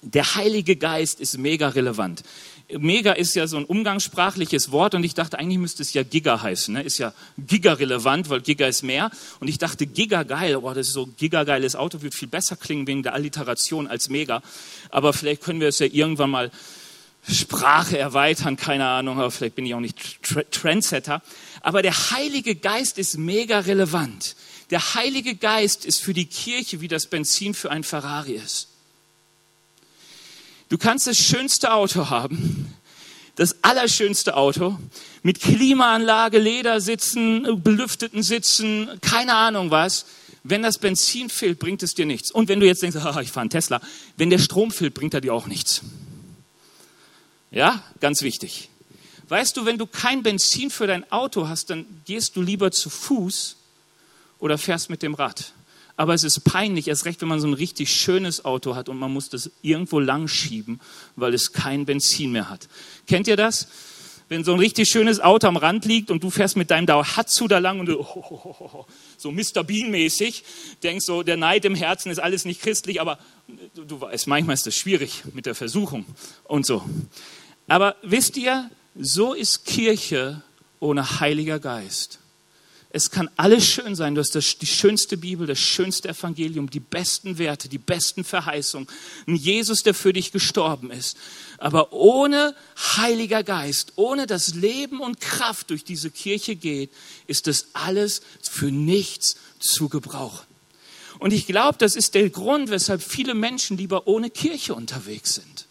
[0.02, 2.24] Der Heilige Geist ist mega relevant.
[2.70, 6.42] Mega ist ja so ein umgangssprachliches Wort und ich dachte, eigentlich müsste es ja Giga
[6.42, 6.74] heißen.
[6.74, 6.84] Ne?
[6.84, 9.10] Ist ja Giga relevant, weil Giga ist mehr.
[9.40, 12.58] Und ich dachte, Giga geil, oh, das ist so Giga geiles Auto, wird viel besser
[12.58, 14.42] klingen wegen der Alliteration als Mega.
[14.90, 16.52] Aber vielleicht können wir es ja irgendwann mal
[17.30, 20.20] Sprache erweitern, keine Ahnung, aber vielleicht bin ich auch nicht
[20.52, 21.22] Trendsetter.
[21.62, 24.36] Aber der Heilige Geist ist mega relevant.
[24.72, 28.68] Der Heilige Geist ist für die Kirche, wie das Benzin für ein Ferrari ist.
[30.70, 32.74] Du kannst das schönste Auto haben,
[33.36, 34.78] das allerschönste Auto,
[35.24, 40.06] mit Klimaanlage, Ledersitzen, belüfteten Sitzen, keine Ahnung was.
[40.44, 42.32] Wenn das Benzin fehlt, bringt es dir nichts.
[42.32, 43.82] Und wenn du jetzt denkst, ich fahre einen Tesla,
[44.16, 45.82] wenn der Strom fehlt, bringt er dir auch nichts.
[47.52, 48.70] Ja, ganz wichtig.
[49.30, 52.90] Weißt du, wenn du kein Benzin für dein Auto hast, dann gehst du lieber zu
[52.90, 53.58] Fuß
[54.40, 55.54] oder fährst mit dem Rad.
[55.98, 58.98] Aber es ist peinlich, erst recht, wenn man so ein richtig schönes Auto hat und
[58.98, 60.80] man muss das irgendwo lang schieben,
[61.16, 62.70] weil es kein Benzin mehr hat.
[63.08, 63.68] Kennt ihr das?
[64.30, 67.48] Wenn so ein richtig schönes Auto am Rand liegt und du fährst mit deinem Daihatsu
[67.48, 68.86] da lang und du, oh, oh, oh,
[69.18, 69.64] so Mr.
[69.64, 70.44] Bean mäßig,
[70.84, 73.18] denkst so, der Neid im Herzen ist alles nicht christlich, aber
[73.74, 76.06] du, du weißt, manchmal ist das schwierig mit der Versuchung
[76.44, 76.84] und so.
[77.68, 80.44] Aber wisst ihr, so ist Kirche
[80.80, 82.20] ohne Heiliger Geist.
[82.98, 84.16] Es kann alles schön sein.
[84.16, 88.88] Du hast das, die schönste Bibel, das schönste Evangelium, die besten Werte, die besten Verheißungen.
[89.28, 91.16] Ein Jesus, der für dich gestorben ist.
[91.60, 92.56] Aber ohne
[92.96, 96.90] Heiliger Geist, ohne dass Leben und Kraft durch diese Kirche geht,
[97.28, 100.48] ist das alles für nichts zu gebrauchen.
[101.20, 105.68] Und ich glaube, das ist der Grund, weshalb viele Menschen lieber ohne Kirche unterwegs sind.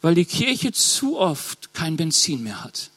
[0.00, 2.90] Weil die Kirche zu oft kein Benzin mehr hat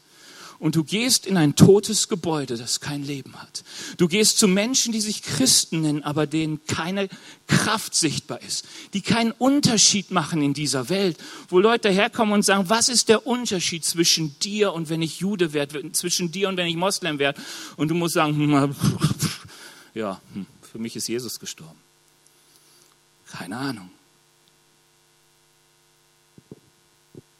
[0.63, 3.65] und du gehst in ein totes Gebäude, das kein Leben hat.
[3.97, 7.09] Du gehst zu Menschen, die sich Christen nennen, aber denen keine
[7.47, 11.17] Kraft sichtbar ist, die keinen Unterschied machen in dieser Welt,
[11.49, 15.51] wo Leute herkommen und sagen, was ist der Unterschied zwischen dir und wenn ich Jude
[15.51, 17.41] werde, zwischen dir und wenn ich Moslem werde?
[17.75, 18.73] Und du musst sagen, hm,
[19.93, 21.81] ja, hm, für mich ist Jesus gestorben.
[23.29, 23.89] Keine Ahnung.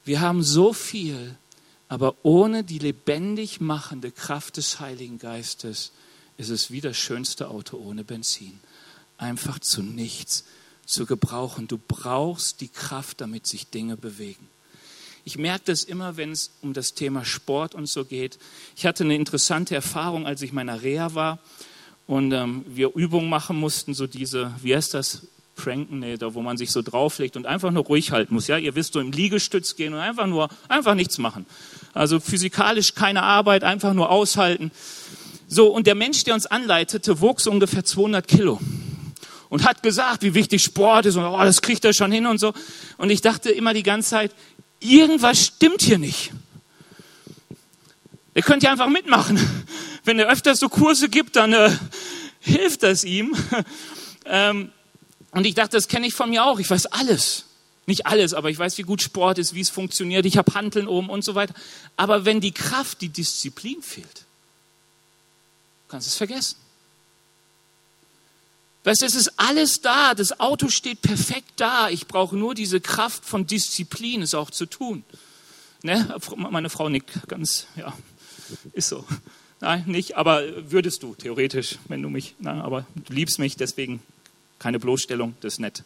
[0.04, 1.38] Wir haben so viel
[1.94, 5.92] aber ohne die lebendig machende Kraft des Heiligen Geistes
[6.38, 8.60] ist es wie das schönste Auto ohne Benzin.
[9.20, 10.44] Einfach zu nichts
[10.88, 11.68] zu gebrauchen.
[11.68, 14.50] Du brauchst die Kraft, damit sich Dinge bewegen.
[15.24, 18.40] Ich merke das immer, wenn es um das Thema Sport und so geht.
[18.76, 21.38] Ich hatte eine interessante Erfahrung, als ich meiner Reha war
[22.08, 26.42] und ähm, wir Übungen machen mussten, so diese, wie heißt das, Pranken, nee, da wo
[26.42, 28.48] man sich so drauflegt und einfach nur ruhig halten muss.
[28.48, 31.46] Ja, ihr wisst, so im Liegestütz gehen und einfach nur, einfach nichts machen.
[31.94, 34.72] Also physikalisch keine Arbeit, einfach nur aushalten.
[35.48, 38.60] So, und der Mensch, der uns anleitete, so ungefähr 200 Kilo
[39.50, 42.40] und hat gesagt, wie wichtig Sport ist und oh, das kriegt er schon hin und
[42.40, 42.54] so.
[42.98, 44.32] Und ich dachte immer die ganze Zeit,
[44.80, 46.32] irgendwas stimmt hier nicht.
[48.34, 49.40] Ihr könnt ja einfach mitmachen.
[50.04, 51.70] Wenn er öfters so Kurse gibt, dann äh,
[52.40, 53.36] hilft das ihm.
[54.26, 54.72] ähm,
[55.30, 56.60] und ich dachte, das kenne ich von mir auch.
[56.60, 57.46] Ich weiß alles.
[57.86, 60.26] Nicht alles, aber ich weiß, wie gut Sport ist, wie es funktioniert.
[60.26, 61.54] Ich habe Handeln oben und so weiter.
[61.98, 64.26] Aber wenn die Kraft, die Disziplin fehlt,
[65.90, 66.58] kannst du es vergessen.
[68.86, 70.14] Weißt du, es ist alles da.
[70.14, 71.90] Das Auto steht perfekt da.
[71.90, 75.04] Ich brauche nur diese Kraft von Disziplin, es auch zu tun.
[75.84, 76.16] Ne?
[76.36, 77.94] Meine Frau nickt ganz, ja,
[78.72, 79.06] ist so.
[79.60, 84.02] Nein, nicht, aber würdest du, theoretisch, wenn du mich, na, aber du liebst mich, deswegen
[84.60, 85.84] keine Bloßstellung, das ist nett.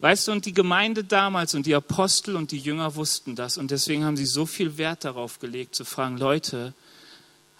[0.00, 3.70] Weißt du, und die Gemeinde damals und die Apostel und die Jünger wussten das und
[3.70, 6.72] deswegen haben sie so viel Wert darauf gelegt, zu fragen, Leute,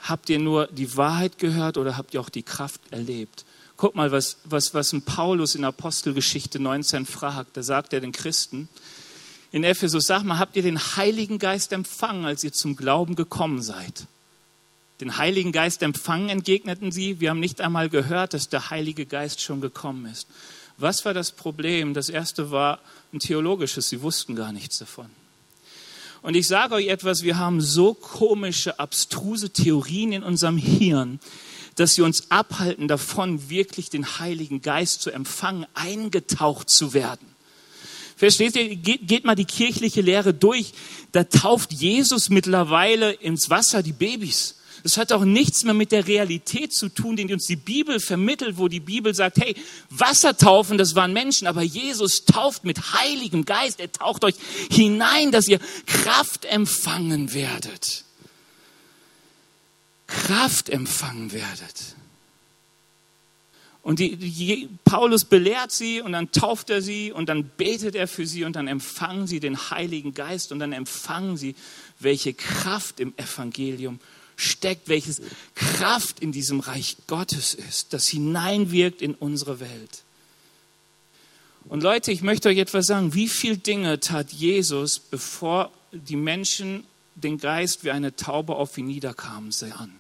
[0.03, 3.45] habt ihr nur die Wahrheit gehört oder habt ihr auch die Kraft erlebt?
[3.77, 7.57] Guck mal, was, was, was ein Paulus in Apostelgeschichte 19 fragt.
[7.57, 8.69] Da sagt er den Christen
[9.51, 13.63] in Ephesus, sag mal, habt ihr den Heiligen Geist empfangen, als ihr zum Glauben gekommen
[13.63, 14.07] seid?
[15.01, 17.21] den Heiligen Geist empfangen, entgegneten sie.
[17.21, 20.27] Wir haben nicht einmal gehört, dass der Heilige Geist schon gekommen ist.
[20.79, 21.93] Was war das Problem?
[21.93, 22.79] Das erste war
[23.13, 23.89] ein theologisches.
[23.89, 25.11] Sie wussten gar nichts davon.
[26.23, 31.21] Und ich sage euch etwas, wir haben so komische, abstruse Theorien in unserem Hirn,
[31.75, 37.27] dass sie uns abhalten davon, wirklich den Heiligen Geist zu empfangen, eingetaucht zu werden.
[38.17, 38.75] Versteht ihr?
[38.75, 40.73] Geht, geht mal die kirchliche Lehre durch.
[41.13, 44.58] Da tauft Jesus mittlerweile ins Wasser die Babys.
[44.83, 48.59] Das hat auch nichts mehr mit der Realität zu tun, die uns die Bibel vermittelt,
[48.59, 49.57] wo die Bibel sagt, hey,
[49.91, 53.81] Wassertaufen, das waren Menschen, aber Jesus tauft mit Heiligem Geist.
[53.81, 54.37] Er taucht euch
[54.71, 58.05] hinein, dass ihr Kraft empfangen werdet.
[60.07, 61.97] Kraft empfangen werdet.
[63.83, 68.07] Und die, die, Paulus belehrt sie und dann tauft er sie und dann betet er
[68.07, 71.55] für sie und dann empfangen sie den Heiligen Geist und dann empfangen sie,
[71.99, 73.99] welche Kraft im Evangelium
[74.39, 75.21] steckt, welches
[75.57, 80.03] Kraft in diesem Reich Gottes ist, das hineinwirkt in unsere Welt.
[81.69, 83.13] Und Leute, ich möchte euch etwas sagen.
[83.15, 86.85] Wie viele Dinge tat Jesus, bevor die Menschen
[87.17, 89.99] den Geist wie eine Taube auf ihn niederkamen, sahen?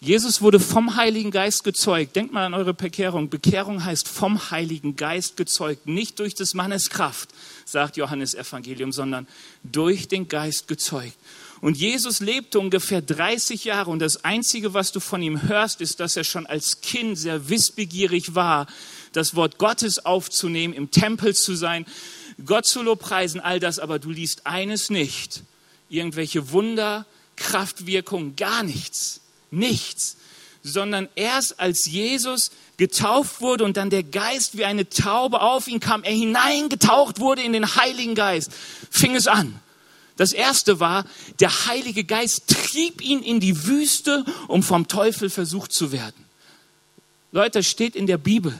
[0.00, 2.14] Jesus wurde vom Heiligen Geist gezeugt.
[2.14, 3.30] Denkt mal an eure Bekehrung.
[3.30, 5.88] Bekehrung heißt vom Heiligen Geist gezeugt.
[5.88, 7.30] Nicht durch des Mannes Kraft,
[7.64, 9.26] sagt Johannes Evangelium, sondern
[9.64, 11.16] durch den Geist gezeugt.
[11.60, 15.98] Und Jesus lebte ungefähr 30 Jahre und das Einzige, was du von ihm hörst, ist,
[15.98, 18.68] dass er schon als Kind sehr wissbegierig war,
[19.12, 21.84] das Wort Gottes aufzunehmen, im Tempel zu sein,
[22.46, 25.42] Gott zu lobpreisen, all das, aber du liest eines nicht.
[25.88, 30.16] Irgendwelche Wunder, Kraftwirkung, gar nichts nichts,
[30.62, 35.80] sondern erst als Jesus getauft wurde und dann der Geist wie eine Taube auf ihn
[35.80, 38.50] kam, er hineingetaucht wurde in den Heiligen Geist,
[38.90, 39.60] fing es an.
[40.16, 41.04] Das erste war,
[41.38, 46.24] der Heilige Geist trieb ihn in die Wüste, um vom Teufel versucht zu werden.
[47.30, 48.56] Leute, das steht in der Bibel.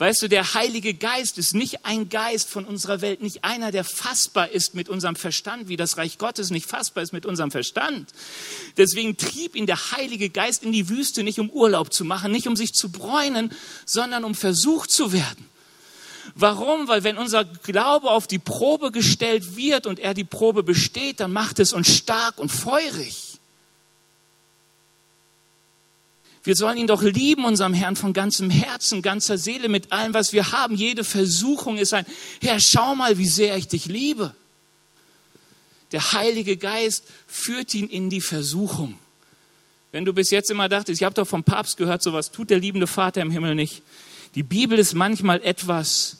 [0.00, 3.84] Weißt du, der Heilige Geist ist nicht ein Geist von unserer Welt, nicht einer, der
[3.84, 8.08] fassbar ist mit unserem Verstand, wie das Reich Gottes nicht fassbar ist mit unserem Verstand.
[8.78, 12.48] Deswegen trieb ihn der Heilige Geist in die Wüste, nicht um Urlaub zu machen, nicht
[12.48, 13.52] um sich zu bräunen,
[13.84, 15.44] sondern um versucht zu werden.
[16.34, 16.88] Warum?
[16.88, 21.34] Weil wenn unser Glaube auf die Probe gestellt wird und er die Probe besteht, dann
[21.34, 23.29] macht es uns stark und feurig.
[26.50, 30.32] Wir sollen ihn doch lieben, unserem Herrn, von ganzem Herzen, ganzer Seele, mit allem, was
[30.32, 30.74] wir haben.
[30.74, 32.04] Jede Versuchung ist ein,
[32.42, 34.34] Herr, schau mal, wie sehr ich dich liebe.
[35.92, 38.98] Der Heilige Geist führt ihn in die Versuchung.
[39.92, 42.58] Wenn du bis jetzt immer dachtest, ich habe doch vom Papst gehört, sowas tut der
[42.58, 43.82] liebende Vater im Himmel nicht.
[44.34, 46.16] Die Bibel ist manchmal etwas,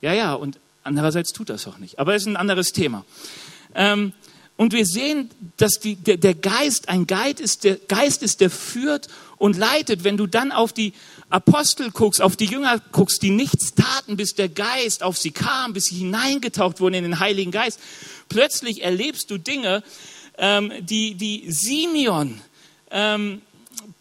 [0.00, 1.98] ja, ja, und andererseits tut das auch nicht.
[1.98, 3.04] Aber es ist ein anderes Thema.
[3.74, 4.14] Ähm,
[4.56, 8.50] und wir sehen, dass die, der, der Geist ein Geist ist, der Geist ist, der
[8.50, 10.04] führt und leitet.
[10.04, 10.92] Wenn du dann auf die
[11.30, 15.72] Apostel guckst, auf die Jünger guckst, die nichts taten, bis der Geist auf sie kam,
[15.72, 17.80] bis sie hineingetaucht wurden in den Heiligen Geist,
[18.28, 19.82] plötzlich erlebst du Dinge,
[20.38, 22.40] ähm, die, die Simeon,
[22.90, 23.40] ähm,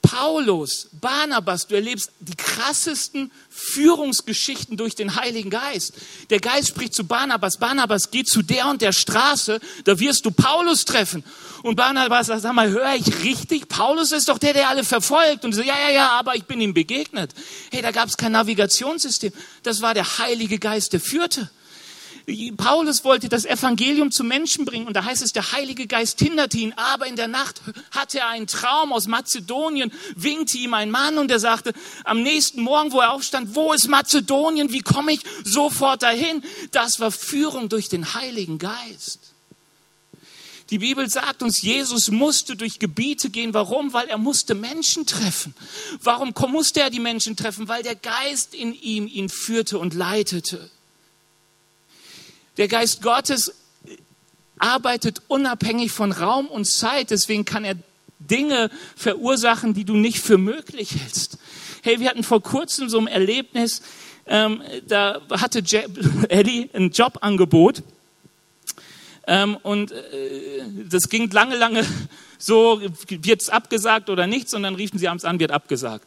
[0.01, 5.93] Paulus, Barnabas, du erlebst die krassesten Führungsgeschichten durch den Heiligen Geist.
[6.29, 10.31] Der Geist spricht zu Barnabas, Barnabas, geh zu der und der Straße, da wirst du
[10.31, 11.23] Paulus treffen.
[11.61, 13.67] Und Barnabas sagt, sag mal, höre ich richtig?
[13.67, 15.45] Paulus ist doch der, der alle verfolgt.
[15.45, 17.31] Und so, ja, ja, ja, aber ich bin ihm begegnet.
[17.71, 19.31] Hey, da gab es kein Navigationssystem.
[19.61, 21.49] Das war der Heilige Geist, der führte.
[22.57, 26.57] Paulus wollte das Evangelium zu Menschen bringen und da heißt es, der Heilige Geist hinderte
[26.57, 31.17] ihn, aber in der Nacht hatte er einen Traum aus Mazedonien, winkte ihm ein Mann
[31.17, 35.21] und er sagte, am nächsten Morgen, wo er aufstand, wo ist Mazedonien, wie komme ich
[35.43, 36.43] sofort dahin?
[36.71, 39.31] Das war Führung durch den Heiligen Geist.
[40.71, 43.53] Die Bibel sagt uns, Jesus musste durch Gebiete gehen.
[43.53, 43.91] Warum?
[43.91, 45.53] Weil er musste Menschen treffen.
[46.01, 47.67] Warum musste er die Menschen treffen?
[47.67, 50.71] Weil der Geist in ihm ihn führte und leitete.
[52.57, 53.53] Der Geist Gottes
[54.59, 57.75] arbeitet unabhängig von Raum und Zeit, deswegen kann er
[58.19, 61.37] Dinge verursachen, die du nicht für möglich hältst.
[61.81, 63.81] Hey, wir hatten vor kurzem so ein Erlebnis,
[64.27, 65.87] ähm, da hatte Je
[66.29, 67.81] Eddie ein Jobangebot
[69.27, 69.97] ähm, und äh,
[70.89, 71.85] das ging lange, lange
[72.37, 76.05] so, wird's abgesagt oder nicht, und dann riefen sie abends an, wird abgesagt.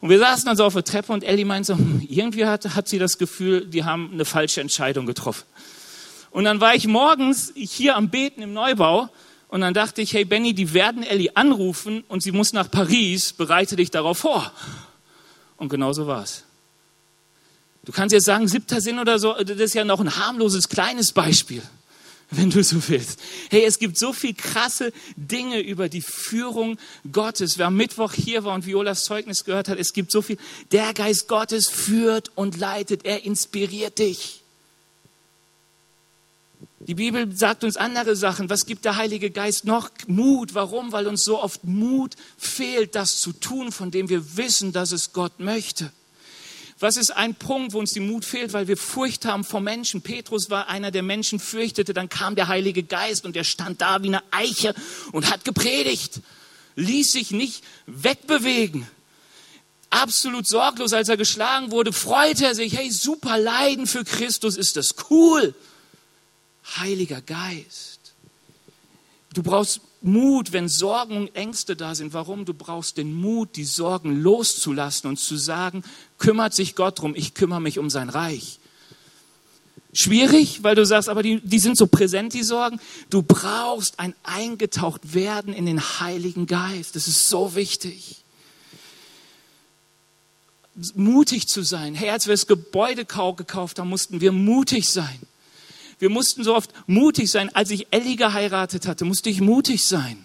[0.00, 2.74] Und wir saßen dann so auf der Treppe und Ellie meinte so, hm, irgendwie hat,
[2.74, 5.44] hat sie das Gefühl, die haben eine falsche Entscheidung getroffen.
[6.34, 9.08] Und dann war ich morgens hier am Beten im Neubau
[9.46, 13.32] und dann dachte ich, hey Benny, die werden Ellie anrufen und sie muss nach Paris,
[13.32, 14.52] bereite dich darauf vor.
[15.58, 16.42] Und genau so war es.
[17.84, 21.12] Du kannst jetzt sagen, siebter Sinn oder so, das ist ja noch ein harmloses kleines
[21.12, 21.62] Beispiel,
[22.32, 23.20] wenn du so willst.
[23.50, 26.78] Hey, es gibt so viel krasse Dinge über die Führung
[27.12, 27.58] Gottes.
[27.58, 30.38] Wer am Mittwoch hier war und Violas Zeugnis gehört hat, es gibt so viel.
[30.72, 34.43] Der Geist Gottes führt und leitet, er inspiriert dich.
[36.86, 38.50] Die Bibel sagt uns andere Sachen.
[38.50, 39.90] Was gibt der Heilige Geist noch?
[40.06, 40.54] Mut.
[40.54, 40.92] Warum?
[40.92, 45.14] Weil uns so oft Mut fehlt, das zu tun, von dem wir wissen, dass es
[45.14, 45.90] Gott möchte.
[46.78, 50.02] Was ist ein Punkt, wo uns die Mut fehlt, weil wir Furcht haben vor Menschen?
[50.02, 51.94] Petrus war einer, der Menschen fürchtete.
[51.94, 54.74] Dann kam der Heilige Geist und er stand da wie eine Eiche
[55.12, 56.20] und hat gepredigt.
[56.76, 58.86] Ließ sich nicht wegbewegen.
[59.88, 62.76] Absolut sorglos, als er geschlagen wurde, freute er sich.
[62.76, 65.54] Hey, super Leiden für Christus, ist das cool.
[66.64, 68.14] Heiliger Geist.
[69.34, 72.12] Du brauchst Mut, wenn Sorgen und Ängste da sind.
[72.12, 72.44] Warum?
[72.44, 75.82] Du brauchst den Mut, die Sorgen loszulassen und zu sagen,
[76.18, 78.60] kümmert sich Gott drum, ich kümmere mich um sein Reich.
[79.92, 82.80] Schwierig, weil du sagst, aber die, die sind so präsent, die Sorgen.
[83.10, 86.96] Du brauchst ein eingetaucht werden in den Heiligen Geist.
[86.96, 88.24] Das ist so wichtig.
[90.96, 91.94] Mutig zu sein.
[91.94, 95.20] Hey, als wir das Gebäude gekauft haben, mussten wir mutig sein.
[95.98, 97.54] Wir mussten so oft mutig sein.
[97.54, 100.24] Als ich Ellie geheiratet hatte, musste ich mutig sein.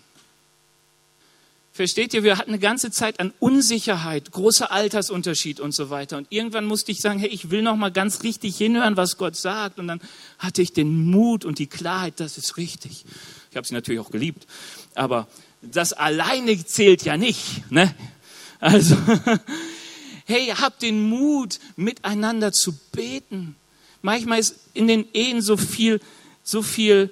[1.80, 6.18] Versteht ihr, wir hatten eine ganze Zeit an Unsicherheit, großer Altersunterschied und so weiter.
[6.18, 9.38] Und irgendwann musste ich sagen, hey, ich will noch mal ganz richtig hinhören, was Gott
[9.38, 9.80] sagt.
[9.80, 10.02] Und dann
[10.40, 13.06] hatte ich den Mut und die Klarheit, das ist richtig.
[13.50, 14.46] Ich habe sie natürlich auch geliebt,
[14.94, 15.30] aber
[15.62, 17.72] das alleine zählt ja nicht.
[17.72, 17.96] Ne?
[18.60, 18.98] Also,
[20.26, 23.56] hey, habt den Mut, miteinander zu beten.
[24.02, 26.00] Manchmal ist in den Ehen so viel,
[26.44, 27.12] so viel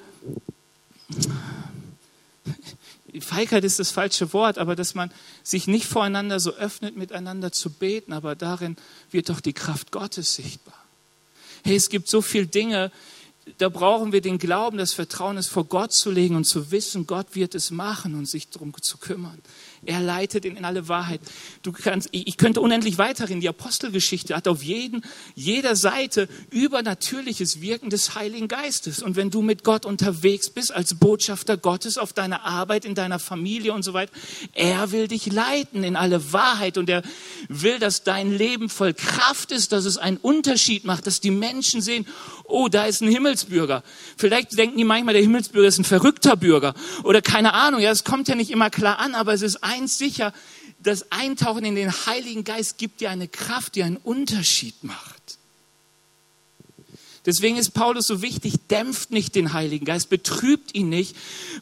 [3.22, 5.12] Feigheit ist das falsche Wort, aber dass man
[5.44, 8.78] sich nicht voreinander so öffnet, miteinander zu beten, aber darin
[9.12, 10.86] wird doch die Kraft Gottes sichtbar.
[11.64, 12.92] Hey, es gibt so viele Dinge,
[13.58, 17.08] da brauchen wir den Glauben, das Vertrauen, es vor Gott zu legen und zu wissen,
[17.08, 19.40] Gott wird es machen und sich darum zu kümmern.
[19.86, 21.22] Er leitet ihn in alle Wahrheit.
[21.62, 23.42] Du kannst, ich könnte unendlich weiterhin.
[23.42, 25.04] Die Apostelgeschichte hat auf jeden,
[25.36, 29.02] jeder Seite übernatürliches Wirken des Heiligen Geistes.
[29.02, 33.20] Und wenn du mit Gott unterwegs bist, als Botschafter Gottes auf deiner Arbeit, in deiner
[33.20, 34.12] Familie und so weiter,
[34.54, 37.04] er will dich leiten in alle Wahrheit und er
[37.48, 41.82] will, dass dein Leben voll Kraft ist, dass es einen Unterschied macht, dass die Menschen
[41.82, 42.08] sehen,
[42.46, 43.84] oh, da ist ein Himmelsbürger.
[44.18, 46.74] Vielleicht denken die manchmal, der Himmelsbürger ist ein verrückter Bürger
[47.04, 47.82] oder keine Ahnung.
[47.82, 50.34] Ja, es kommt ja nicht immer klar an, aber es ist eins sicher,
[50.80, 55.38] das Eintauchen in den Heiligen Geist gibt dir eine Kraft, die einen Unterschied macht.
[57.26, 61.16] Deswegen ist Paulus so wichtig, dämpft nicht den Heiligen Geist, betrübt ihn nicht,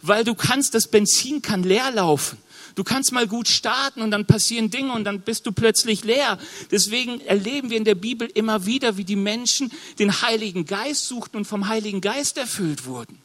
[0.04, 2.38] weil du kannst, das Benzin kann leer laufen.
[2.76, 6.38] Du kannst mal gut starten und dann passieren Dinge und dann bist du plötzlich leer.
[6.72, 11.38] Deswegen erleben wir in der Bibel immer wieder, wie die Menschen den Heiligen Geist suchten
[11.38, 13.18] und vom Heiligen Geist erfüllt wurden.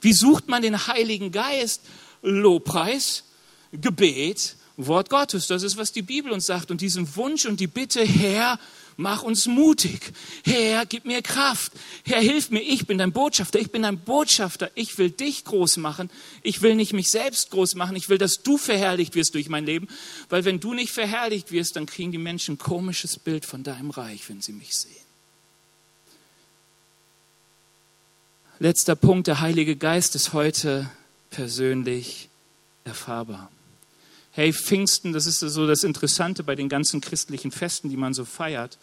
[0.00, 1.82] Wie sucht man den Heiligen Geist?
[2.20, 3.24] Lobpreis,
[3.72, 5.46] Gebet, Wort Gottes.
[5.46, 6.70] Das ist, was die Bibel uns sagt.
[6.70, 8.58] Und diesen Wunsch und die Bitte, Herr,
[8.96, 10.12] mach uns mutig.
[10.44, 11.72] Herr, gib mir Kraft.
[12.04, 12.60] Herr, hilf mir.
[12.60, 13.58] Ich bin dein Botschafter.
[13.58, 14.70] Ich bin dein Botschafter.
[14.74, 16.10] Ich will dich groß machen.
[16.42, 17.96] Ich will nicht mich selbst groß machen.
[17.96, 19.88] Ich will, dass du verherrlicht wirst durch mein Leben.
[20.28, 23.90] Weil wenn du nicht verherrlicht wirst, dann kriegen die Menschen ein komisches Bild von deinem
[23.90, 24.92] Reich, wenn sie mich sehen.
[28.58, 29.26] Letzter Punkt.
[29.26, 30.90] Der Heilige Geist ist heute
[31.30, 32.28] persönlich
[32.84, 33.50] erfahrbar.
[34.36, 38.26] Hey, Pfingsten, das ist so das Interessante bei den ganzen christlichen Festen, die man so
[38.26, 38.76] feiert.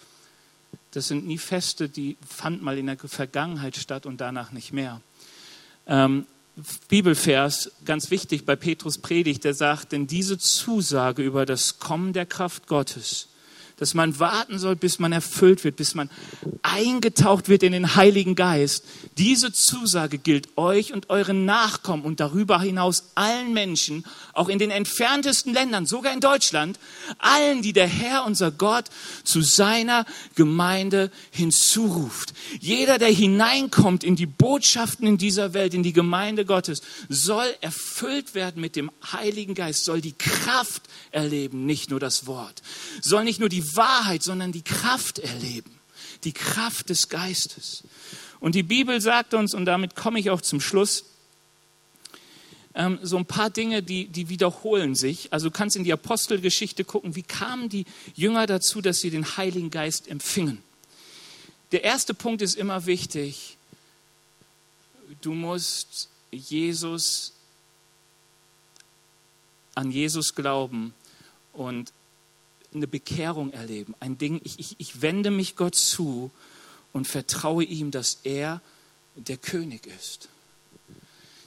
[0.90, 5.00] Das sind nie Feste, die fanden mal in der Vergangenheit statt und danach nicht mehr.
[5.86, 6.26] Ähm,
[6.88, 12.26] Bibelvers, ganz wichtig bei Petrus Predigt, der sagt, denn diese Zusage über das Kommen der
[12.26, 13.28] Kraft Gottes
[13.78, 16.10] dass man warten soll, bis man erfüllt wird, bis man
[16.62, 18.86] eingetaucht wird in den Heiligen Geist.
[19.18, 24.72] Diese Zusage gilt euch und euren Nachkommen und darüber hinaus allen Menschen, auch in den
[24.72, 26.80] entferntesten Ländern, sogar in Deutschland,
[27.20, 28.86] allen, die der Herr, unser Gott,
[29.24, 30.06] zu seiner
[30.36, 32.34] Gemeinde hinzuruft.
[32.60, 38.36] Jeder, der hineinkommt in die Botschaften in dieser Welt, in die Gemeinde Gottes, soll erfüllt
[38.36, 42.62] werden mit dem Heiligen Geist, soll die Kraft erleben, nicht nur das Wort,
[43.02, 45.80] soll nicht nur die Wahrheit, sondern die Kraft erleben.
[46.24, 47.84] Die Kraft des Geistes.
[48.40, 51.06] Und die Bibel sagt uns, und damit komme ich auch zum Schluss,
[52.76, 55.32] ähm, so ein paar Dinge, die, die wiederholen sich.
[55.32, 57.86] Also du kannst in die Apostelgeschichte gucken, wie kamen die
[58.16, 60.58] Jünger dazu, dass sie den Heiligen Geist empfingen.
[61.72, 63.58] Der erste Punkt ist immer wichtig.
[65.22, 67.34] Du musst Jesus,
[69.76, 70.94] an Jesus glauben
[71.54, 71.94] und
[72.76, 73.96] eine Bekehrung erleben.
[74.00, 76.32] Ein Ding, ich, ich, ich wende mich Gott zu
[76.92, 78.62] und vertraue ihm, dass er
[79.16, 80.30] der König ist.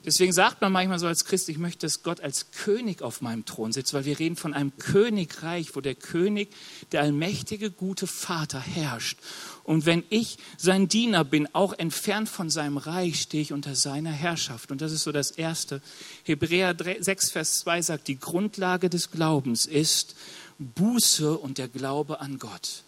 [0.06, 3.44] Deswegen sagt man manchmal so als Christ, ich möchte, dass Gott als König auf meinem
[3.44, 6.50] Thron sitzt, weil wir reden von einem Königreich, wo der König,
[6.92, 9.18] der allmächtige, gute Vater herrscht.
[9.64, 14.12] Und wenn ich sein Diener bin, auch entfernt von seinem Reich, stehe ich unter seiner
[14.12, 14.70] Herrschaft.
[14.70, 15.82] Und das ist so das Erste.
[16.22, 20.14] Hebräer 6, Vers 2 sagt, die Grundlage des Glaubens ist,
[20.58, 22.82] Buße und der Glaube an Gott.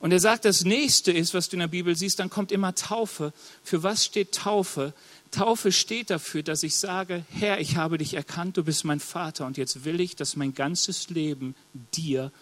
[0.00, 2.74] Und er sagt, das nächste ist, was du in der Bibel siehst, dann kommt immer
[2.74, 3.34] Taufe.
[3.62, 4.94] Für was steht Taufe?
[5.30, 9.46] Taufe steht dafür, dass ich sage, Herr, ich habe dich erkannt, du bist mein Vater
[9.46, 11.54] und jetzt will ich, dass mein ganzes Leben
[11.94, 12.32] dir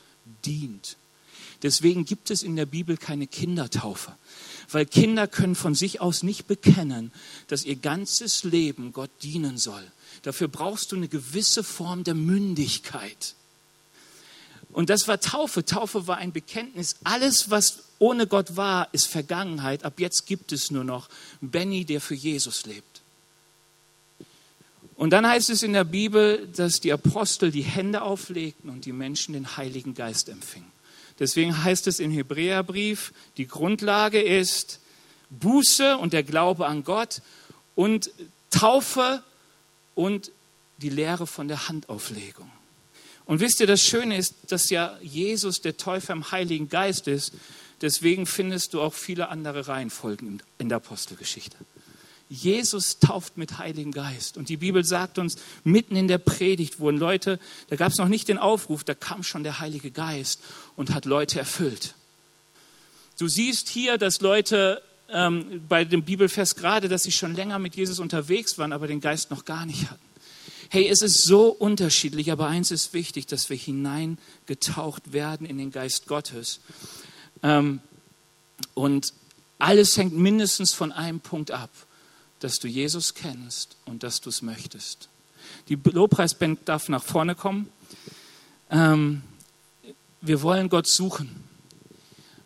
[0.47, 0.97] dient.
[1.63, 4.15] Deswegen gibt es in der Bibel keine Kindertaufe,
[4.71, 7.11] weil Kinder können von sich aus nicht bekennen,
[7.49, 9.85] dass ihr ganzes Leben Gott dienen soll.
[10.23, 13.35] Dafür brauchst du eine gewisse Form der Mündigkeit.
[14.79, 15.65] Und das war Taufe.
[15.65, 16.95] Taufe war ein Bekenntnis.
[17.03, 19.85] Alles, was ohne Gott war, ist Vergangenheit.
[19.85, 21.09] Ab jetzt gibt es nur noch
[21.41, 23.01] Benny, der für Jesus lebt.
[24.95, 28.93] Und dann heißt es in der Bibel, dass die Apostel die Hände auflegten und die
[28.93, 30.71] Menschen den Heiligen Geist empfingen.
[31.19, 34.79] Deswegen heißt es im Hebräerbrief, die Grundlage ist
[35.31, 37.21] Buße und der Glaube an Gott
[37.75, 38.13] und
[38.51, 39.25] Taufe
[39.97, 40.31] und
[40.77, 42.53] die Lehre von der Handauflegung.
[43.29, 47.35] Und wisst ihr, das Schöne ist, dass ja Jesus der Täufer im Heiligen Geist ist.
[47.83, 51.59] Deswegen findest du auch viele andere Reihenfolgen in der Apostelgeschichte.
[52.31, 54.39] Jesus tauft mit Heiligen Geist.
[54.39, 58.09] Und die Bibel sagt uns, mitten in der Predigt wurden Leute, da gab es noch
[58.09, 60.41] nicht den Aufruf, da kam schon der Heilige Geist
[60.75, 61.95] und hat Leute erfüllt.
[63.19, 67.77] Du siehst hier, dass Leute ähm, bei dem Bibelfest gerade, dass sie schon länger mit
[67.77, 70.08] Jesus unterwegs waren, aber den Geist noch gar nicht hatten.
[70.71, 75.71] Hey, es ist so unterschiedlich, aber eins ist wichtig, dass wir hineingetaucht werden in den
[75.71, 76.61] Geist Gottes.
[77.43, 77.81] Ähm,
[78.75, 79.15] und
[79.59, 81.71] alles hängt mindestens von einem Punkt ab,
[82.41, 85.09] dass du Jesus kennst und dass du es möchtest.
[85.69, 87.71] Die Lobpreisband darf nach vorne kommen.
[88.71, 89.23] Ähm,
[90.21, 91.45] wir wollen Gott suchen.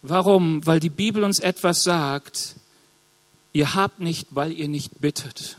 [0.03, 0.65] Warum?
[0.65, 2.55] Weil die Bibel uns etwas sagt,
[3.53, 5.57] ihr habt nicht, weil ihr nicht bittet.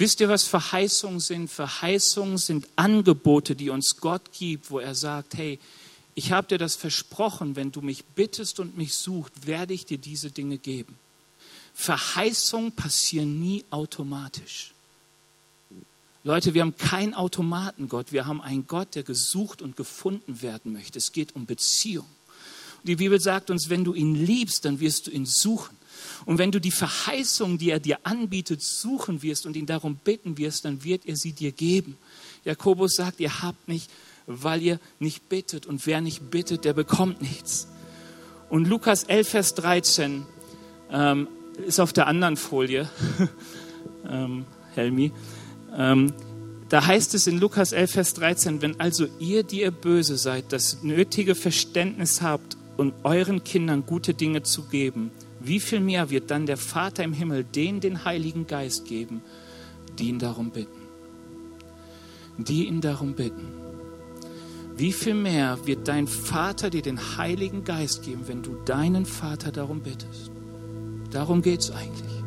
[0.00, 1.50] Wisst ihr, was Verheißungen sind?
[1.50, 5.58] Verheißungen sind Angebote, die uns Gott gibt, wo er sagt, hey,
[6.14, 9.98] ich habe dir das versprochen, wenn du mich bittest und mich suchst, werde ich dir
[9.98, 10.96] diese Dinge geben.
[11.74, 14.72] Verheißungen passieren nie automatisch.
[16.24, 20.72] Leute, wir haben keinen Automaten Gott, wir haben einen Gott, der gesucht und gefunden werden
[20.72, 20.98] möchte.
[20.98, 22.06] Es geht um Beziehung.
[22.84, 25.76] Die Bibel sagt uns, wenn du ihn liebst, dann wirst du ihn suchen.
[26.26, 30.38] Und wenn du die Verheißung, die er dir anbietet, suchen wirst und ihn darum bitten
[30.38, 31.96] wirst, dann wird er sie dir geben.
[32.44, 33.90] Jakobus sagt, ihr habt nicht,
[34.26, 35.66] weil ihr nicht bittet.
[35.66, 37.68] Und wer nicht bittet, der bekommt nichts.
[38.48, 40.26] Und Lukas 11, Vers 13
[40.90, 41.28] ähm,
[41.66, 42.88] ist auf der anderen Folie,
[44.08, 44.44] ähm,
[44.74, 45.12] Helmi.
[45.76, 46.12] Ähm,
[46.68, 50.52] da heißt es in Lukas 11, Vers 13, wenn also ihr, die ihr böse seid,
[50.52, 55.10] das nötige Verständnis habt und euren Kindern gute Dinge zu geben,
[55.40, 59.22] wie viel mehr wird dann der Vater im Himmel denen den Heiligen Geist geben,
[59.98, 60.80] die ihn darum bitten?
[62.36, 63.48] Die ihn darum bitten.
[64.76, 69.50] Wie viel mehr wird dein Vater dir den Heiligen Geist geben, wenn du deinen Vater
[69.50, 70.30] darum bittest?
[71.10, 72.22] Darum geht es eigentlich.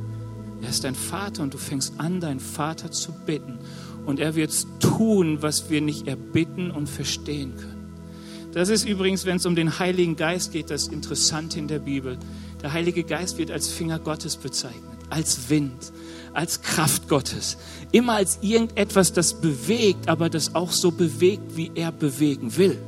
[0.61, 3.59] Er ist dein Vater und du fängst an, deinen Vater zu bitten.
[4.05, 7.73] Und er wird tun, was wir nicht erbitten und verstehen können.
[8.53, 12.19] Das ist übrigens, wenn es um den Heiligen Geist geht, das Interessante in der Bibel.
[12.63, 15.91] Der Heilige Geist wird als Finger Gottes bezeichnet, als Wind,
[16.33, 17.57] als Kraft Gottes.
[17.91, 22.79] Immer als irgendetwas, das bewegt, aber das auch so bewegt, wie er bewegen will.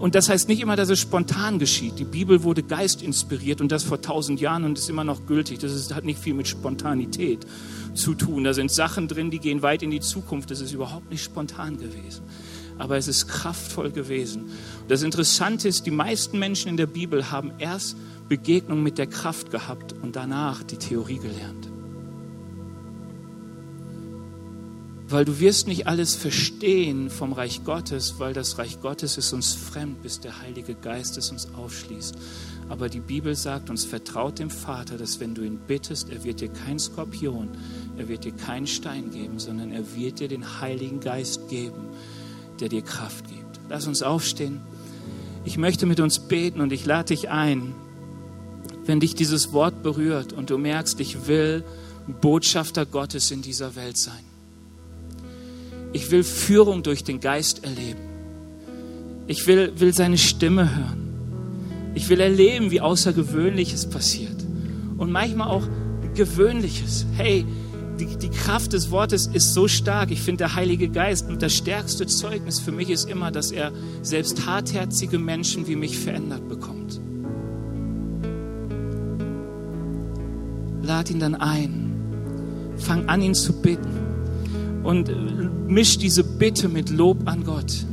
[0.00, 2.00] Und das heißt nicht immer, dass es spontan geschieht.
[2.00, 5.60] Die Bibel wurde geistinspiriert und das vor tausend Jahren und ist immer noch gültig.
[5.60, 7.46] Das ist, hat nicht viel mit Spontanität
[7.94, 8.42] zu tun.
[8.42, 10.50] Da sind Sachen drin, die gehen weit in die Zukunft.
[10.50, 12.22] Das ist überhaupt nicht spontan gewesen
[12.80, 14.50] aber es ist kraftvoll gewesen.
[14.88, 17.94] Das Interessante ist, die meisten Menschen in der Bibel haben erst
[18.30, 21.68] Begegnung mit der Kraft gehabt und danach die Theorie gelernt.
[25.06, 29.52] Weil du wirst nicht alles verstehen vom Reich Gottes, weil das Reich Gottes ist uns
[29.52, 32.14] fremd, bis der Heilige Geist es uns aufschließt.
[32.70, 36.40] Aber die Bibel sagt uns, vertraut dem Vater, dass wenn du ihn bittest, er wird
[36.40, 37.48] dir kein Skorpion,
[37.98, 41.90] er wird dir keinen Stein geben, sondern er wird dir den Heiligen Geist geben
[42.60, 43.60] der dir Kraft gibt.
[43.68, 44.60] Lass uns aufstehen.
[45.44, 47.74] Ich möchte mit uns beten und ich lade dich ein,
[48.86, 51.64] wenn dich dieses Wort berührt und du merkst, ich will
[52.20, 54.24] Botschafter Gottes in dieser Welt sein.
[55.92, 58.00] Ich will Führung durch den Geist erleben.
[59.26, 61.92] Ich will, will seine Stimme hören.
[61.94, 64.36] Ich will erleben, wie Außergewöhnliches passiert.
[64.96, 65.66] Und manchmal auch
[66.14, 67.06] Gewöhnliches.
[67.16, 67.46] Hey,
[67.98, 70.10] die, die Kraft des Wortes ist so stark.
[70.10, 73.72] Ich finde, der Heilige Geist und das stärkste Zeugnis für mich ist immer, dass er
[74.02, 76.69] selbst hartherzige Menschen wie mich verändert bekommt.
[81.00, 81.94] Lad ihn dann ein.
[82.76, 83.88] Fang an, ihn zu bitten.
[84.82, 85.10] Und
[85.66, 87.86] misch diese Bitte mit Lob an Gott.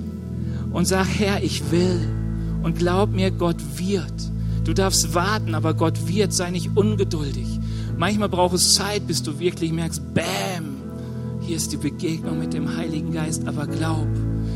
[0.73, 2.05] Und sag, Herr, ich will.
[2.63, 4.11] Und glaub mir, Gott wird.
[4.65, 6.33] Du darfst warten, aber Gott wird.
[6.33, 7.47] Sei nicht ungeduldig.
[7.97, 10.75] Manchmal braucht es Zeit, bis du wirklich merkst, bam,
[11.39, 14.09] hier ist die Begegnung mit dem Heiligen Geist, aber glaub,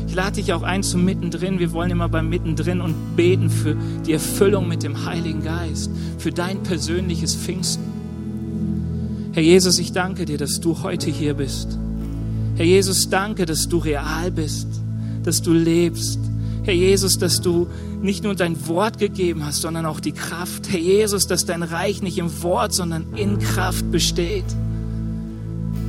[0.08, 1.58] Ich lade dich auch ein zum Mittendrin.
[1.58, 6.32] Wir wollen immer beim Mittendrin und beten für die Erfüllung mit dem Heiligen Geist, für
[6.32, 7.91] dein persönliches Pfingsten.
[9.32, 11.78] Herr Jesus, ich danke dir, dass du heute hier bist.
[12.56, 14.68] Herr Jesus, danke, dass du real bist,
[15.22, 16.18] dass du lebst.
[16.64, 17.66] Herr Jesus, dass du
[18.02, 20.70] nicht nur dein Wort gegeben hast, sondern auch die Kraft.
[20.70, 24.44] Herr Jesus, dass dein Reich nicht im Wort, sondern in Kraft besteht.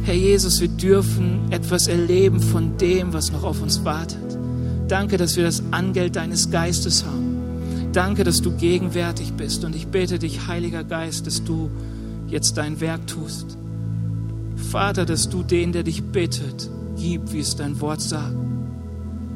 [0.04, 4.38] Herr Jesus, wir dürfen etwas erleben von dem, was noch auf uns wartet.
[4.88, 7.92] Danke, dass wir das Angeld deines Geistes haben.
[7.92, 9.66] Danke, dass du gegenwärtig bist.
[9.66, 11.70] Und ich bete dich, Heiliger Geist, dass du
[12.34, 13.58] jetzt dein Werk tust.
[14.58, 18.36] Vater, dass du den, der dich bittet, gib, wie es dein Wort sagt.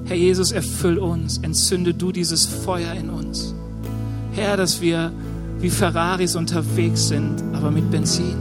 [0.05, 3.53] Herr Jesus, erfüll uns, entzünde du dieses Feuer in uns.
[4.31, 5.11] Herr, dass wir
[5.59, 8.35] wie Ferraris unterwegs sind, aber mit Benzin.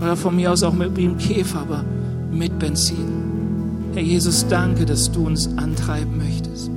[0.00, 1.84] Oder von mir aus auch mit dem Käfer, aber
[2.32, 3.20] mit Benzin.
[3.94, 6.70] Herr Jesus, danke, dass du uns antreiben möchtest.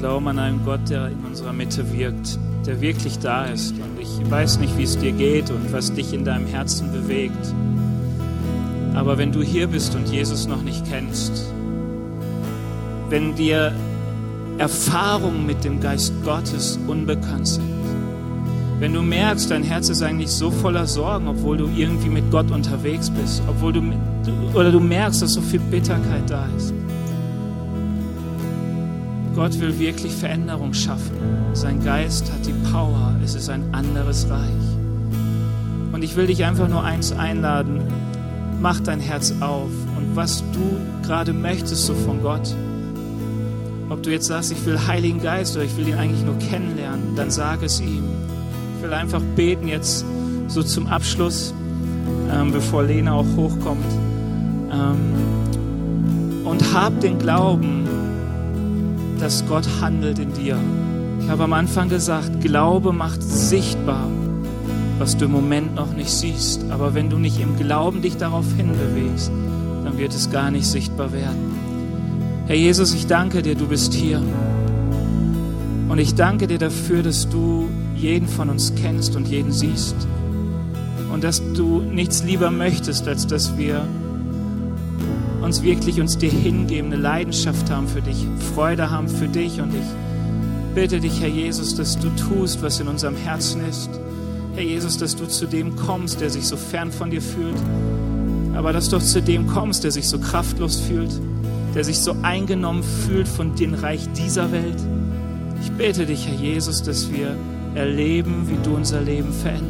[0.00, 3.72] Glauben an einen Gott, der in unserer Mitte wirkt, der wirklich da ist.
[3.72, 7.54] Und ich weiß nicht, wie es dir geht und was dich in deinem Herzen bewegt.
[8.94, 11.44] Aber wenn du hier bist und Jesus noch nicht kennst,
[13.10, 13.74] wenn dir
[14.56, 17.70] Erfahrungen mit dem Geist Gottes unbekannt sind,
[18.78, 22.50] wenn du merkst, dein Herz ist eigentlich so voller Sorgen, obwohl du irgendwie mit Gott
[22.50, 23.82] unterwegs bist, obwohl du
[24.54, 26.72] oder du merkst, dass so viel Bitterkeit da ist.
[29.40, 31.16] Gott will wirklich Veränderung schaffen.
[31.54, 33.16] Sein Geist hat die Power.
[33.24, 34.50] Es ist ein anderes Reich.
[35.92, 37.80] Und ich will dich einfach nur eins einladen.
[38.60, 39.70] Mach dein Herz auf.
[39.96, 40.76] Und was du
[41.06, 42.54] gerade möchtest, so von Gott.
[43.88, 47.16] Ob du jetzt sagst, ich will Heiligen Geist oder ich will ihn eigentlich nur kennenlernen,
[47.16, 48.04] dann sag es ihm.
[48.76, 50.04] Ich will einfach beten jetzt
[50.48, 51.54] so zum Abschluss,
[52.30, 53.90] ähm, bevor Lena auch hochkommt.
[54.70, 57.88] Ähm, und hab den Glauben,
[59.20, 60.56] dass Gott handelt in dir.
[61.20, 64.08] Ich habe am Anfang gesagt, Glaube macht sichtbar,
[64.98, 66.64] was du im Moment noch nicht siehst.
[66.70, 69.30] Aber wenn du nicht im Glauben dich darauf hinbewegst,
[69.84, 71.52] dann wird es gar nicht sichtbar werden.
[72.46, 74.22] Herr Jesus, ich danke dir, du bist hier.
[75.88, 79.96] Und ich danke dir dafür, dass du jeden von uns kennst und jeden siehst.
[81.12, 83.84] Und dass du nichts lieber möchtest, als dass wir
[85.50, 88.24] uns wirklich uns dir hingeben, eine Leidenschaft haben für dich,
[88.54, 89.60] Freude haben für dich.
[89.60, 93.90] Und ich bitte dich, Herr Jesus, dass du tust, was in unserem Herzen ist.
[94.54, 97.56] Herr Jesus, dass du zu dem kommst, der sich so fern von dir fühlt,
[98.54, 101.10] aber dass du auch zu dem kommst, der sich so kraftlos fühlt,
[101.74, 104.78] der sich so eingenommen fühlt von dem Reich dieser Welt.
[105.62, 107.34] Ich bete dich, Herr Jesus, dass wir
[107.74, 109.69] erleben, wie du unser Leben veränderst.